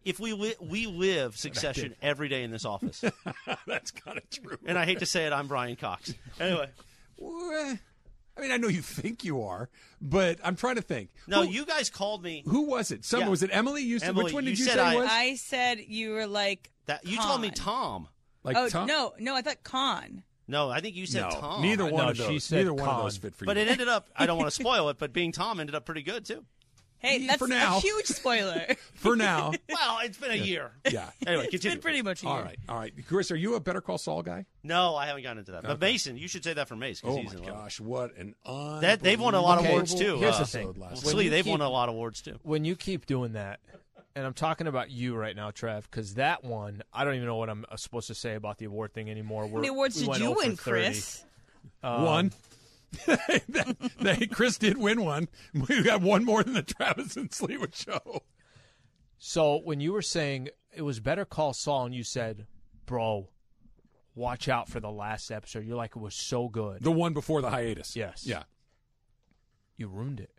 [0.04, 3.04] If we li- we live Succession every day in this office,
[3.66, 4.56] That's kind of true.
[4.66, 6.14] and I hate to say it, I'm Brian Cox.
[6.40, 6.68] Anyway,
[7.22, 9.68] I mean, I know you think you are,
[10.00, 11.10] but I'm trying to think.
[11.26, 12.42] no, who, you guys called me.
[12.46, 13.04] who was it?
[13.04, 13.30] Someone Yeah.
[13.30, 13.82] was it Emily?
[13.82, 15.08] You said Emily, which one you did you said say I- was?
[15.10, 16.70] I said you were like.
[16.86, 17.56] That you told me Con.
[17.56, 18.08] Tom.
[18.42, 18.86] like oh Tom?
[18.86, 20.22] no, no, I thought Con.
[20.48, 21.62] No, I think you said no, Tom.
[21.62, 22.26] neither one No, of those.
[22.26, 23.04] she said neither one of Con.
[23.04, 23.46] those fit for you.
[23.46, 23.62] But you.
[23.64, 24.08] it ended up.
[24.16, 26.44] I don't want to spoil it, but being Tom ended up pretty good too.
[27.00, 27.78] Hey, that's for now.
[27.78, 28.66] a huge spoiler.
[28.94, 29.52] for now.
[29.68, 30.70] Well, it's been a year.
[30.90, 31.08] Yeah.
[31.26, 31.76] Anyway, it's continue.
[31.76, 32.44] been pretty much a All year.
[32.44, 32.92] right, all right.
[33.08, 34.44] Chris, are you a Better Call Saul guy?
[34.62, 35.62] No, I haven't gotten into that.
[35.62, 37.00] But Mason, you should say that for Mace.
[37.00, 37.54] 'cause Oh he's my in love.
[37.56, 40.18] gosh, what an un- That they've won a lot of Okay, awards too.
[40.18, 40.68] here's uh, the thing.
[40.68, 42.38] episode last When Slee, you they've keep- won a lot of awards too.
[42.42, 43.60] When you keep doing that,
[44.14, 47.36] and I'm talking about you right now, Trev, because that one, I don't even know
[47.36, 49.46] what I'm uh, supposed to say about the award thing anymore.
[49.48, 50.80] How many awards we did went you 0 for win, 30.
[50.82, 51.24] Chris?
[51.82, 52.32] Um, one.
[54.00, 55.28] They- Chris did win one.
[55.68, 58.22] We got one more than the Travis and Sleewood show.
[59.18, 62.46] So when you were saying it was better call Saul, and you said,
[62.86, 63.28] "Bro,
[64.14, 67.42] watch out for the last episode," you're like, "It was so good." The one before
[67.42, 67.94] the hiatus.
[67.96, 68.24] Yes.
[68.26, 68.44] Yeah.
[69.76, 70.32] You ruined it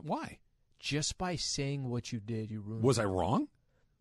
[0.00, 0.38] Why?
[0.78, 2.50] just by saying what you did.
[2.50, 2.84] You ruined.
[2.84, 3.02] Was it.
[3.02, 3.48] I wrong?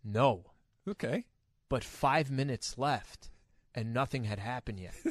[0.04, 0.52] No,
[0.88, 1.26] Okay.
[1.70, 3.32] but five minutes left,
[3.74, 4.94] and nothing had happened yet.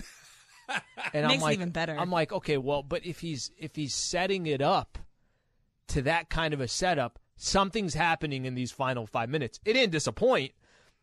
[0.69, 1.97] and Makes I'm it like, even better.
[1.99, 4.99] I'm like, okay, well, but if he's if he's setting it up
[5.89, 9.61] to that kind of a setup, something's happening in these final five minutes.
[9.65, 10.53] It didn't disappoint,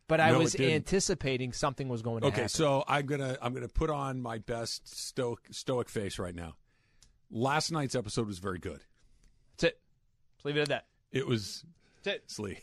[0.08, 2.44] but I No, was anticipating something was going to Okay, happen.
[2.44, 6.54] Okay, so I'm gonna I'm gonna put on my best stoic stoic face right now.
[7.30, 8.80] Last night's episode was very good.
[9.52, 9.80] That's it.
[10.36, 10.86] Let's leave it at that.
[11.12, 11.64] It was
[12.02, 12.30] That's it.
[12.30, 12.58] Slee.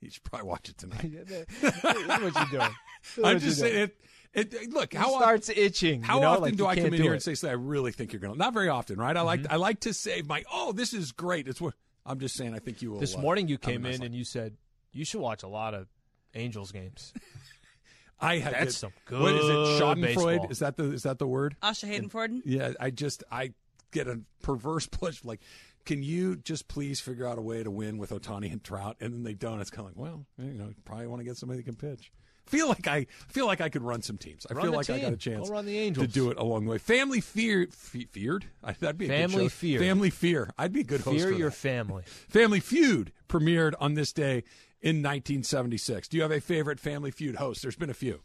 [0.00, 1.12] You should probably watch it tonight.
[1.60, 2.74] what you doing?
[3.24, 3.96] I'm just saying it.
[4.32, 6.02] It look how often, starts itching.
[6.02, 7.16] how you know, often like do I can't come in here it.
[7.16, 9.16] and say, "Slee, I really think you're gonna." Not very often, right?
[9.16, 11.48] I like I like to say my oh, this is great.
[11.48, 11.74] It's what
[12.06, 12.54] I'm just saying.
[12.54, 13.00] I think you will.
[13.00, 14.56] This uh, morning you came in and you said
[14.92, 15.88] you should watch a lot of
[16.34, 17.12] Angels games.
[18.20, 19.20] I had That's it- some good.
[19.20, 19.52] What is it?
[19.52, 20.02] good Schadenfreude?
[20.02, 20.46] baseball.
[20.50, 21.56] Is that the is that the word?
[21.62, 22.42] Asha Haydenford.
[22.44, 23.52] Yeah, I just I
[23.90, 25.40] get a perverse push like,
[25.84, 28.96] can you just please figure out a way to win with Otani and Trout?
[29.00, 29.60] And then they don't.
[29.60, 32.12] It's kind of like, well, you know, probably want to get somebody that can pitch.
[32.46, 34.44] Feel like I feel like I could run some teams.
[34.50, 36.64] I Run feel like I got a chance Go run the to do it along
[36.64, 36.78] the way.
[36.78, 38.44] Family fear, fe- feared.
[38.64, 39.56] I, that'd be a Family good show.
[39.56, 39.78] Fear.
[39.80, 40.50] Family fear.
[40.58, 41.16] I'd be a good host.
[41.18, 41.56] Fear your that.
[41.56, 42.02] family.
[42.28, 44.42] Family Feud premiered on this day
[44.80, 46.08] in 1976.
[46.08, 47.62] Do you have a favorite Family Feud host?
[47.62, 48.20] There's been a few.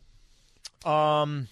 [0.89, 1.47] Um,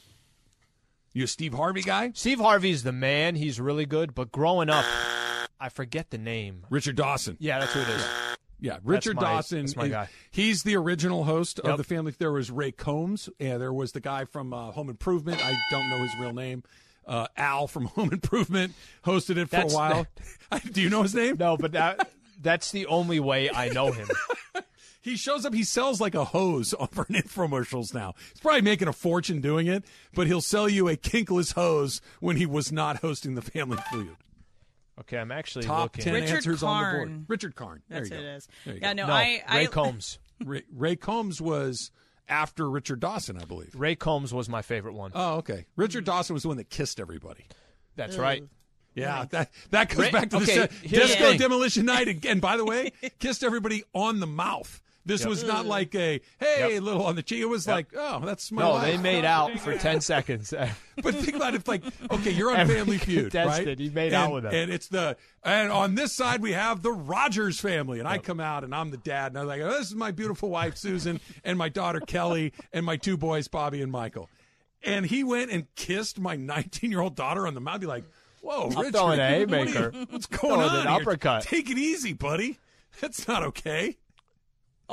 [1.14, 2.12] You a Steve Harvey guy?
[2.16, 3.36] Steve Harvey's the man.
[3.36, 4.16] He's really good.
[4.16, 4.86] But growing up,
[5.64, 6.66] I forget the name.
[6.70, 7.38] Richard Dawson.
[7.40, 8.06] Yeah, that's who it is.
[8.60, 9.62] Yeah, Richard my- Dawson.
[9.62, 10.10] that's my guy.
[10.30, 12.14] He's the original host of the family.
[12.18, 13.30] There was Ray Combs.
[13.40, 15.44] Yeah, there was the guy from uh, Home Improvement.
[15.46, 16.64] I don't know his real name.
[17.08, 18.74] Uh, Al from Home Improvement
[19.06, 20.08] hosted it for That's- a while.
[20.74, 21.38] Do you know his name?
[21.40, 22.10] No, but that
[22.42, 24.10] that's the only way I know him.
[25.02, 25.54] he shows up.
[25.54, 28.16] He sells like a hose for an infomercials now.
[28.34, 32.36] He's probably making a fortune doing it, but he'll sell you a kinkless hose when
[32.36, 34.18] he was not hosting the Family Feud.
[35.02, 36.04] Okay, I'm actually Top looking.
[36.04, 37.26] ten Richard answers on the board.
[37.28, 37.82] Richard Karn.
[37.90, 38.30] There That's you what go.
[38.30, 38.48] it is.
[38.66, 39.02] There you Yeah, go.
[39.02, 40.20] no, No, I, I Ray Combs.
[40.46, 41.92] Ray, Ray Combs was
[42.30, 43.74] after Richard Dawson, I believe.
[43.76, 45.12] Ray Combs was my favorite one.
[45.16, 45.66] Oh, okay.
[45.76, 47.46] Richard Dawson was the one that kissed everybody.
[47.96, 48.44] That's right.
[48.96, 52.40] Yeah, that that goes Ray- back to okay, the here's the disco demolition night again.
[52.40, 54.83] By the way, kissed everybody on the mouth.
[55.06, 55.30] This Yep.
[55.30, 55.70] was not mm.
[55.70, 56.82] like a hey Yep.
[56.84, 57.42] little on the cheek.
[57.42, 57.76] It was Yep.
[57.76, 58.84] like oh that's my No, wife.
[58.84, 60.54] they made out for ten seconds.
[61.02, 63.78] But think about it, it's like okay, you're on Every Family Feud, right?
[63.80, 64.54] he made and, out with them.
[64.54, 68.40] and it's the and on this side we have the Rogers family, and I come
[68.40, 71.20] out and I'm the dad, and I'm like, oh, this is my beautiful wife Susan
[71.44, 74.30] and my daughter Kelly and my two boys Bobby and Michael,
[74.84, 77.82] and he went and kissed my 19 year old daughter on the mouth.
[77.82, 78.04] Be like,
[78.42, 80.76] whoa, I'm Richard, throwing an what are you- what's going Throwing on?
[80.76, 81.02] an here?
[81.02, 81.42] uppercut.
[81.44, 82.60] Take it easy, buddy.
[83.02, 83.98] That's not okay.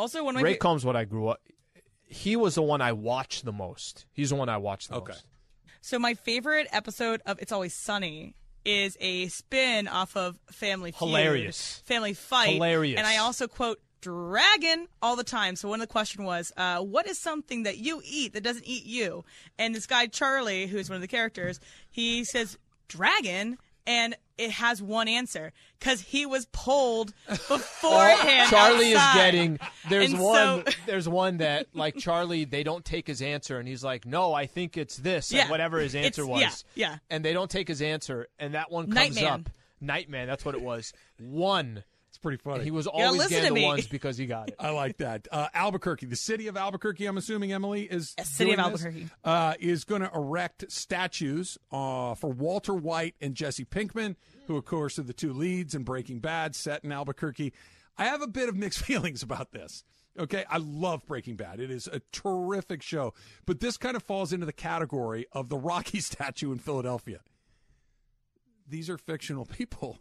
[0.01, 1.41] Also one Ray fa- Combs, what I grew up.
[2.07, 4.07] He was the one I watched the most.
[4.13, 5.13] He's the one I watched the Okay.
[5.13, 5.25] most.
[5.81, 8.35] So my favorite episode of It's Always Sunny
[8.65, 11.83] is a spin off of Family Feud, Hilarious.
[11.87, 12.99] Family Fight, Hilarious.
[12.99, 15.57] and I also quote dragon all the time.
[15.57, 18.65] So one of the question was, uh, "What is something that you eat that doesn't
[18.67, 19.25] eat you?"
[19.59, 23.57] And this guy Charlie, who's one of the characters, he says dragon.
[23.87, 27.13] And it has one answer because he was pulled
[27.49, 28.51] beforehand.
[28.51, 29.11] Charlie outside.
[29.11, 29.59] is getting.
[29.89, 30.37] There's And one.
[30.67, 32.45] so- there's one that like Charlie.
[32.45, 35.51] They don't take his answer, and he's like, "No, I think it's this." Yeah.
[35.51, 36.41] Whatever his answer was.
[36.75, 36.97] yeah, yeah.
[37.11, 39.25] And they don't take his answer, and that one comes Nightman.
[39.47, 39.51] up.
[39.81, 40.27] Nightman.
[40.29, 40.93] That's what it was.
[41.19, 41.85] One.
[42.11, 42.65] It's pretty funny.
[42.65, 44.57] He was always listen getting the ones because he got it.
[44.59, 45.29] I like that.
[45.31, 48.85] Uh, Albuquerque, the city of Albuquerque, I'm assuming Emily is Yes, city of doing this,
[48.85, 49.11] Albuquerque.
[49.23, 54.17] uh, is going to erect statues uh, for Walter White and Jesse Pinkman,
[54.49, 57.53] who of course are the two leads in Breaking Bad, set in Albuquerque.
[57.97, 59.85] I have a bit of mixed feelings about this.
[60.19, 61.61] Okay, I love Breaking Bad.
[61.61, 63.15] It is a terrific show,
[63.47, 67.21] but this kind of falls into the category of the Rocky statue in Philadelphia.
[68.69, 70.01] These are fictional people.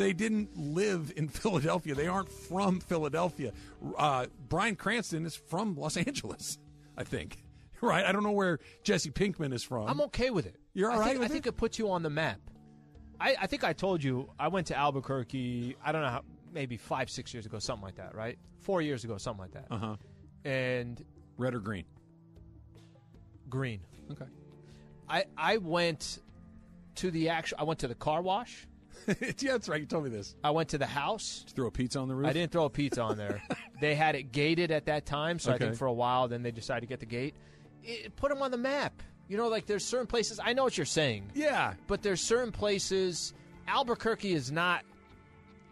[0.00, 1.94] They didn't live in Philadelphia.
[1.94, 3.52] They aren't from Philadelphia.
[3.98, 6.58] Uh, Bryan Cranston is from Los Angeles,
[6.96, 7.36] I think.
[7.82, 8.04] Right?
[8.04, 9.88] I don't know where Jesse Pinkman is from.
[9.88, 10.56] I'm okay with it.
[10.74, 11.50] You're all I right think, I think it?
[11.50, 12.38] it puts you on the map.
[13.18, 15.76] I, I think I told you I went to Albuquerque.
[15.82, 16.22] I don't know how,
[16.52, 18.36] maybe five, six years ago, something like that, right?
[18.58, 19.64] Four years ago, something like that.
[19.70, 19.96] Uh huh.
[20.44, 21.02] And
[21.38, 21.86] Red or green?
[23.48, 23.80] green.
[24.12, 24.26] Okay.
[25.08, 26.18] I I went
[26.96, 27.56] to the actual.
[27.60, 28.66] I went to the car wash.
[29.06, 29.80] yeah, that's right.
[29.80, 30.34] You told me this.
[30.42, 31.44] I went to the house.
[31.54, 32.28] Throw a pizza on the roof?
[32.28, 33.42] I didn't throw a pizza on there.
[33.80, 36.50] they had it gated at that time, so I think for a while, then they
[36.50, 37.34] decided to get the gate.
[37.82, 39.02] It, put them on the map.
[39.28, 40.40] You know, like there's certain places.
[40.42, 41.30] I know what you're saying.
[41.34, 41.74] Yeah.
[41.86, 43.32] but there's certain places.
[43.68, 44.84] Albuquerque is not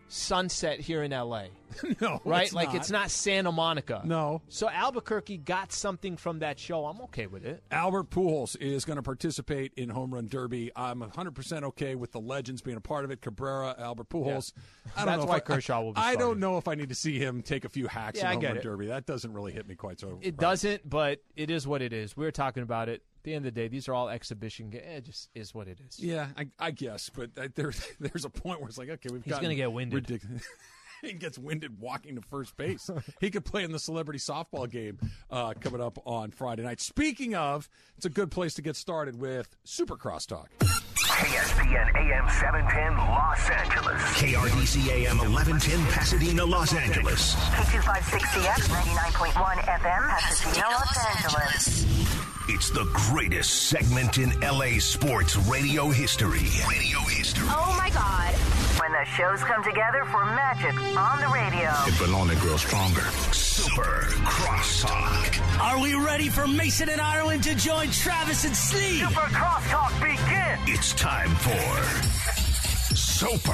[0.09, 1.49] Sunset here in L.A.
[2.01, 2.21] no.
[2.25, 2.45] right?
[2.45, 2.77] it's like not.
[2.77, 4.01] it's not Santa Monica.
[4.05, 4.41] No.
[4.49, 6.87] So Albuquerque got something from that show.
[6.87, 7.63] I'm okay with it.
[7.71, 10.73] Albert Pujols is going to participate in Home Run Derby.
[10.75, 13.21] I'm 100% okay with the legends being a part of it.
[13.21, 14.53] Cabrera, Albert Pujols.
[14.97, 16.75] I don't That's know if why I- Kershaw will be I don't know if I
[16.75, 18.63] need to see him take a few hacks Yeah, in Home get Run it.
[18.63, 18.87] Derby.
[18.87, 20.19] That doesn't really hit me quite so.
[20.23, 22.17] It doesn't, but it is what it is.
[22.17, 23.03] We were talking about it.
[23.19, 24.85] At the end of the day, these are all exhibition games.
[24.87, 25.99] It just is what it is.
[25.99, 29.33] Yeah, I, I guess, but there, there's a point where it's like, okay, we've He's
[29.33, 30.09] got gonna get winded.
[30.09, 30.47] Ridiculous.
[31.03, 32.89] he gets winded walking to first base.
[33.21, 34.99] he could play in the celebrity softball game
[35.31, 36.81] uh, coming up on Friday night.
[36.81, 40.51] Speaking of, it's a good place to get started with Supercross talk.
[40.61, 44.03] ESPN AM 710 Los Angeles.
[44.15, 47.35] KRDC AM 1110 Pasadena, Los Angeles.
[47.35, 50.97] K256CX 99.1 FM, Pasadena, Los
[51.27, 52.38] Angeles.
[52.51, 56.49] It's the greatest segment in LA sports radio history.
[56.67, 57.47] Radio history.
[57.51, 58.33] Oh my God.
[58.81, 61.71] When the shows come together for magic on the radio.
[61.87, 63.03] It will only grow stronger.
[63.33, 65.61] Super Crosstalk.
[65.61, 69.01] Are we ready for Mason and Ireland to join Travis and Slee?
[69.01, 70.75] Super Crosstalk begin.
[70.75, 73.53] It's time for Super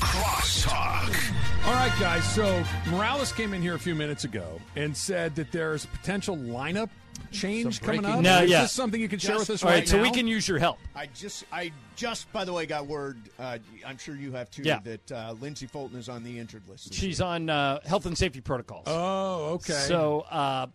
[0.00, 1.66] Crosstalk.
[1.66, 2.24] All right, guys.
[2.34, 6.36] So Morales came in here a few minutes ago and said that there's a potential
[6.36, 6.88] lineup
[7.30, 8.20] change coming up.
[8.20, 8.62] No, is yeah.
[8.62, 10.02] this something you can share with us All right, right so now?
[10.02, 10.78] we can use your help.
[10.94, 13.18] I just, I just, by the way, got word.
[13.38, 14.62] Uh, I'm sure you have too.
[14.62, 14.80] Yeah.
[14.80, 16.94] That uh, Lindsey Fulton is on the injured list.
[16.94, 17.28] She's year.
[17.28, 18.84] on uh, health and safety protocols.
[18.86, 19.72] Oh, okay.
[19.72, 20.66] So uh,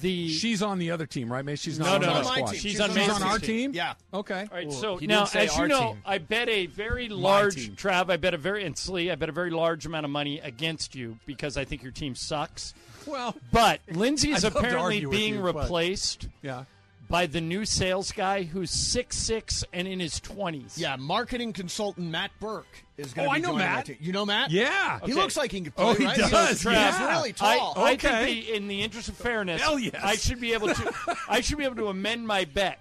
[0.00, 1.44] the she's on the other team, right?
[1.44, 2.18] May she's No, not no, on no.
[2.18, 2.46] our My squad.
[2.52, 2.60] team.
[2.60, 3.72] She's, She's on on, Mason's our team.
[3.72, 3.74] team.
[3.74, 3.94] Yeah.
[4.14, 4.40] Okay.
[4.50, 6.02] All right, Well, so he now, as you know, team.
[6.06, 8.10] I bet a very large Trav.
[8.10, 9.10] I bet a very and Slee.
[9.10, 12.14] I bet a very large amount of money against you because I think your team
[12.14, 12.72] sucks.
[13.06, 16.64] Well, But Lindsay is I'd love to apparently being you, but- replaced Yeah.
[17.08, 20.78] by the new sales guy who's six six and in his twenties.
[20.78, 23.76] Yeah, marketing consultant Matt Burke is going Oh, to I be know joining Matt.
[23.76, 23.96] our team.
[24.00, 24.50] You know Matt?
[24.50, 25.00] Yeah.
[25.04, 26.30] He looks like he can oh, play, Oh, he right?
[26.30, 26.90] does, He's, yeah.
[26.98, 27.74] he's really tall.
[27.76, 28.24] I, I Okay.
[28.24, 29.94] think the, in the interest of fairness, Hell yes.
[30.02, 30.94] I should be able to.
[31.28, 32.78] I should be able to amend my bet.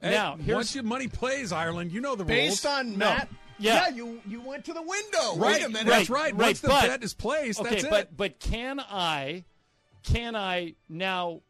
[0.00, 2.74] Hey, now, once here's your money plays, Ireland, you know the Based rules.
[2.78, 3.06] on No.
[3.06, 3.28] Matt?
[3.60, 3.88] Yeah.
[3.88, 5.34] you you went to the window.
[5.36, 5.86] Right, Wait a minute.
[5.88, 6.32] That's right.
[6.32, 7.90] right, Once the but- bet is placed, okay, that's it.
[7.90, 9.44] but but can I
[10.12, 11.40] can I now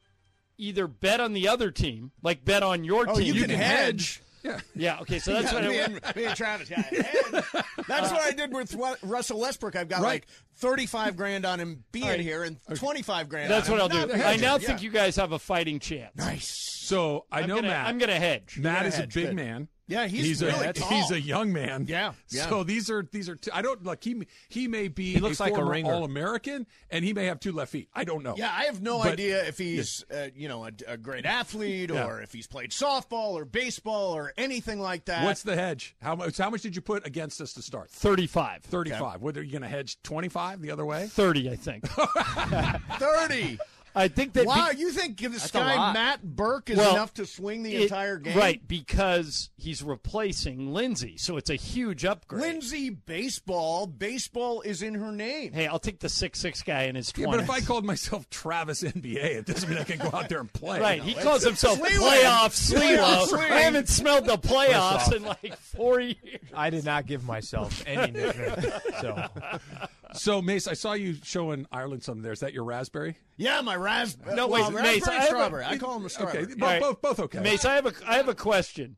[0.59, 3.35] either bet on the other team, like bet on your Oh, team?
[3.35, 4.21] you can hedge.
[4.43, 4.61] Yeah.
[4.75, 4.99] Yeah.
[5.01, 5.19] Okay.
[5.19, 6.01] So that's Yeah, what I me, went.
[6.05, 6.71] and, me and Travis.
[6.71, 7.45] Yeah, hedge.
[7.89, 9.75] That's what I did with Russell Westbrook.
[9.77, 10.23] I've got Right.
[10.23, 12.21] like thirty-five grand on him being All right.
[12.21, 13.51] here and twenty-five grand.
[13.51, 14.13] That's on what him I'll do.
[14.17, 14.59] not I now Yeah.
[14.69, 16.15] think you guys have a fighting chance.
[16.17, 16.49] Nice.
[16.49, 17.87] So I I'm know gonna, Matt.
[17.89, 18.59] I'm going to hedge.
[18.59, 19.35] Matt gonna is a big good.
[19.37, 19.69] man.
[19.89, 20.89] Yeah, he's a really tall.
[20.91, 21.87] he's a young man.
[21.89, 22.49] Yeah, yeah.
[22.49, 23.37] So these are these are.
[23.37, 24.23] Two, I don't like he.
[24.49, 25.93] He may be He looks a like a former ringer.
[25.93, 27.89] All American, and he may have two left feet.
[27.95, 28.35] I don't know.
[28.37, 31.91] Yeah, I have no But- idea if he's, uh, you know, a, a great athlete
[31.91, 32.07] Yeah.
[32.07, 35.25] or if he's played softball or baseball or anything like that.
[35.25, 35.97] What's the hedge?
[36.03, 36.37] How much?
[36.37, 37.91] How much did you put against us to start?
[37.91, 38.63] Thirty-five.
[38.65, 39.23] Thirty-five.
[39.23, 39.97] What are you going to hedge?
[40.03, 41.07] Twenty-five the other way?
[41.07, 41.89] Thirty, I think.
[42.99, 43.59] thirty?
[43.99, 44.47] I think that.
[44.47, 45.93] wow, be- you think this guy.
[45.93, 48.37] Matt Burke is Well, enough to swing the it- entire game?
[48.37, 48.67] right?
[48.67, 52.43] Because he's replacing Lindsay, so it's a huge upgrade.
[52.43, 53.87] Lindsay baseball.
[53.87, 55.53] Baseball is in her name.
[55.53, 58.29] Hey, I'll take the six six guy in his Yeah, but if I called myself
[58.31, 60.81] Travis NBA, it doesn't mean I can go out there and play.
[60.81, 65.15] Right, he calls himself Slee playoff Slee I haven't smelled the playoffs off.
[65.15, 66.17] in like four years.
[66.55, 68.73] I did not give myself any nickname.
[69.01, 69.25] So
[70.15, 72.33] So Mace, I saw you showing Ireland something there.
[72.33, 73.17] Is that your raspberry?
[73.37, 74.35] Yeah, my raspberry.
[74.37, 75.65] No, well, wait, Mace, raspberry I have a- strawberry.
[75.65, 76.45] I call them a strawberry.
[76.45, 76.81] Okay, both, All right.
[76.81, 77.41] both, both okay.
[77.41, 78.97] Mace, I have a I have a question.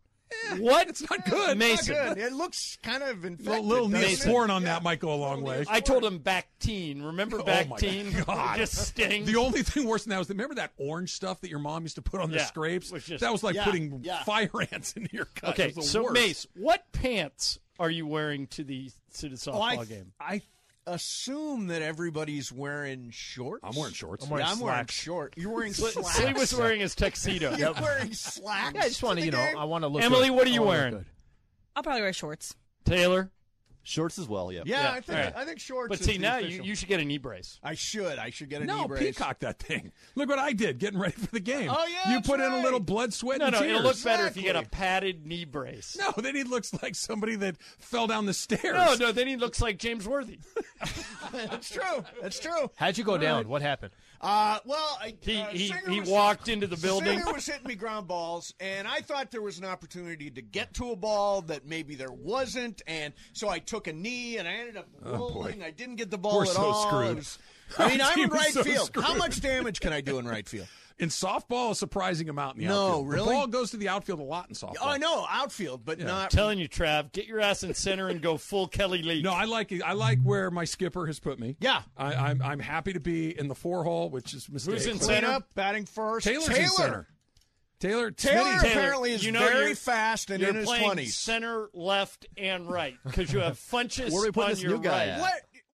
[0.58, 0.88] What?
[0.88, 1.58] It's not good.
[1.58, 1.94] Mason.
[1.96, 2.24] Not good.
[2.24, 3.64] It looks kind of A infected.
[3.64, 4.30] little doesn't?
[4.30, 5.64] Neosporin on that might go a long way.
[5.68, 7.04] I told him Bactine.
[7.04, 8.12] Remember Oh my Bactine?
[8.26, 8.56] God.
[8.56, 9.24] Just sting.
[9.24, 11.96] The only thing worse than that was remember that orange stuff that your mom used
[11.96, 12.92] to put on the scrapes?
[12.92, 14.22] was just- that was like Yeah, putting yeah.
[14.22, 15.50] fire ants into your cut.
[15.50, 16.14] okay, It was the so worst.
[16.14, 20.12] Mace, what pants are you wearing to the to the softball Oh, I, game?
[20.20, 20.42] I
[20.86, 23.62] assume that everybody's wearing shorts.
[23.64, 24.24] I'm wearing shorts.
[24.24, 24.94] I'm wearing yeah, I'm wearing slacks.
[24.94, 25.34] short.
[25.36, 25.94] You're wearing slacks.
[25.94, 26.38] slacks.
[26.38, 27.56] was wearing his tuxedo.
[27.56, 28.74] You're wearing slacks.
[28.74, 29.58] yeah, I just want to, you know, game?
[29.58, 30.02] I want to look.
[30.02, 30.36] Emily, good.
[30.36, 31.04] what are you I wearing?
[31.76, 32.54] I'll probably wear shorts.
[32.84, 33.30] Taylor.
[33.82, 34.62] Shorts as well, yeah.
[34.66, 35.36] Yeah, Yeah, I think all right.
[35.36, 35.88] I think shorts.
[35.88, 36.66] But is see the now you, official.
[36.66, 37.58] you should get a knee brace.
[37.62, 38.18] I should.
[38.18, 39.00] I should get a No, knee brace.
[39.00, 39.92] peacock that thing.
[40.14, 41.70] Look what I did getting ready for the game.
[41.72, 42.62] Oh, yeah, you that's put in a right.
[42.64, 43.70] little blood, sweat, No, and no, tears.
[43.70, 44.76] it'll look better if you get a Exactly.
[44.78, 45.96] padded knee brace.
[45.98, 48.62] No, then he looks like somebody that fell down the stairs.
[48.64, 50.38] no, no, then he looks like James Worthy.
[51.32, 52.04] That's true.
[52.20, 52.70] That's true.
[52.76, 53.48] How'd you go down?
[53.48, 53.92] What happened?
[54.22, 57.18] Uh, well, I, He uh, he, he was- walked into the building.
[57.20, 60.74] Singer was hitting me ground balls, and I thought there was an opportunity to get
[60.74, 64.52] to a ball that maybe there wasn't, and so I took a knee, and I
[64.52, 65.62] ended up rolling.
[65.62, 66.86] I didn't get the ball We're at so all.
[66.88, 67.16] screwed.
[67.16, 67.38] Was-
[67.78, 68.90] I mean, I'm in right so field.
[68.94, 70.66] How much damage can I do in right field?
[71.00, 73.08] In softball, a surprising amount in the No, outfield.
[73.08, 73.24] really?
[73.28, 74.76] The ball goes to the outfield a lot in softball.
[74.82, 76.24] Oh, I know outfield, but not.
[76.24, 79.24] I'm telling you, Trav, get your ass in center and go full Kelly Leak.
[79.24, 81.56] No, I like I like where my skipper has put me.
[81.60, 81.82] Yeah.
[81.96, 84.74] I, I'm I'm happy to be in the four hole, which is mistake.
[84.74, 85.28] Who's in Clean center?
[85.28, 86.26] up, batting first.
[86.26, 86.60] Taylor's Taylor.
[86.62, 87.06] in center.
[87.80, 91.16] Taylor Taylor Smitty's- apparently is you know very fast and You're in his playing twenties.
[91.16, 94.82] center, left, and right because you have Funches Where are we putting on your new
[94.82, 95.08] guy right.
[95.08, 95.20] at?
[95.20, 95.32] What?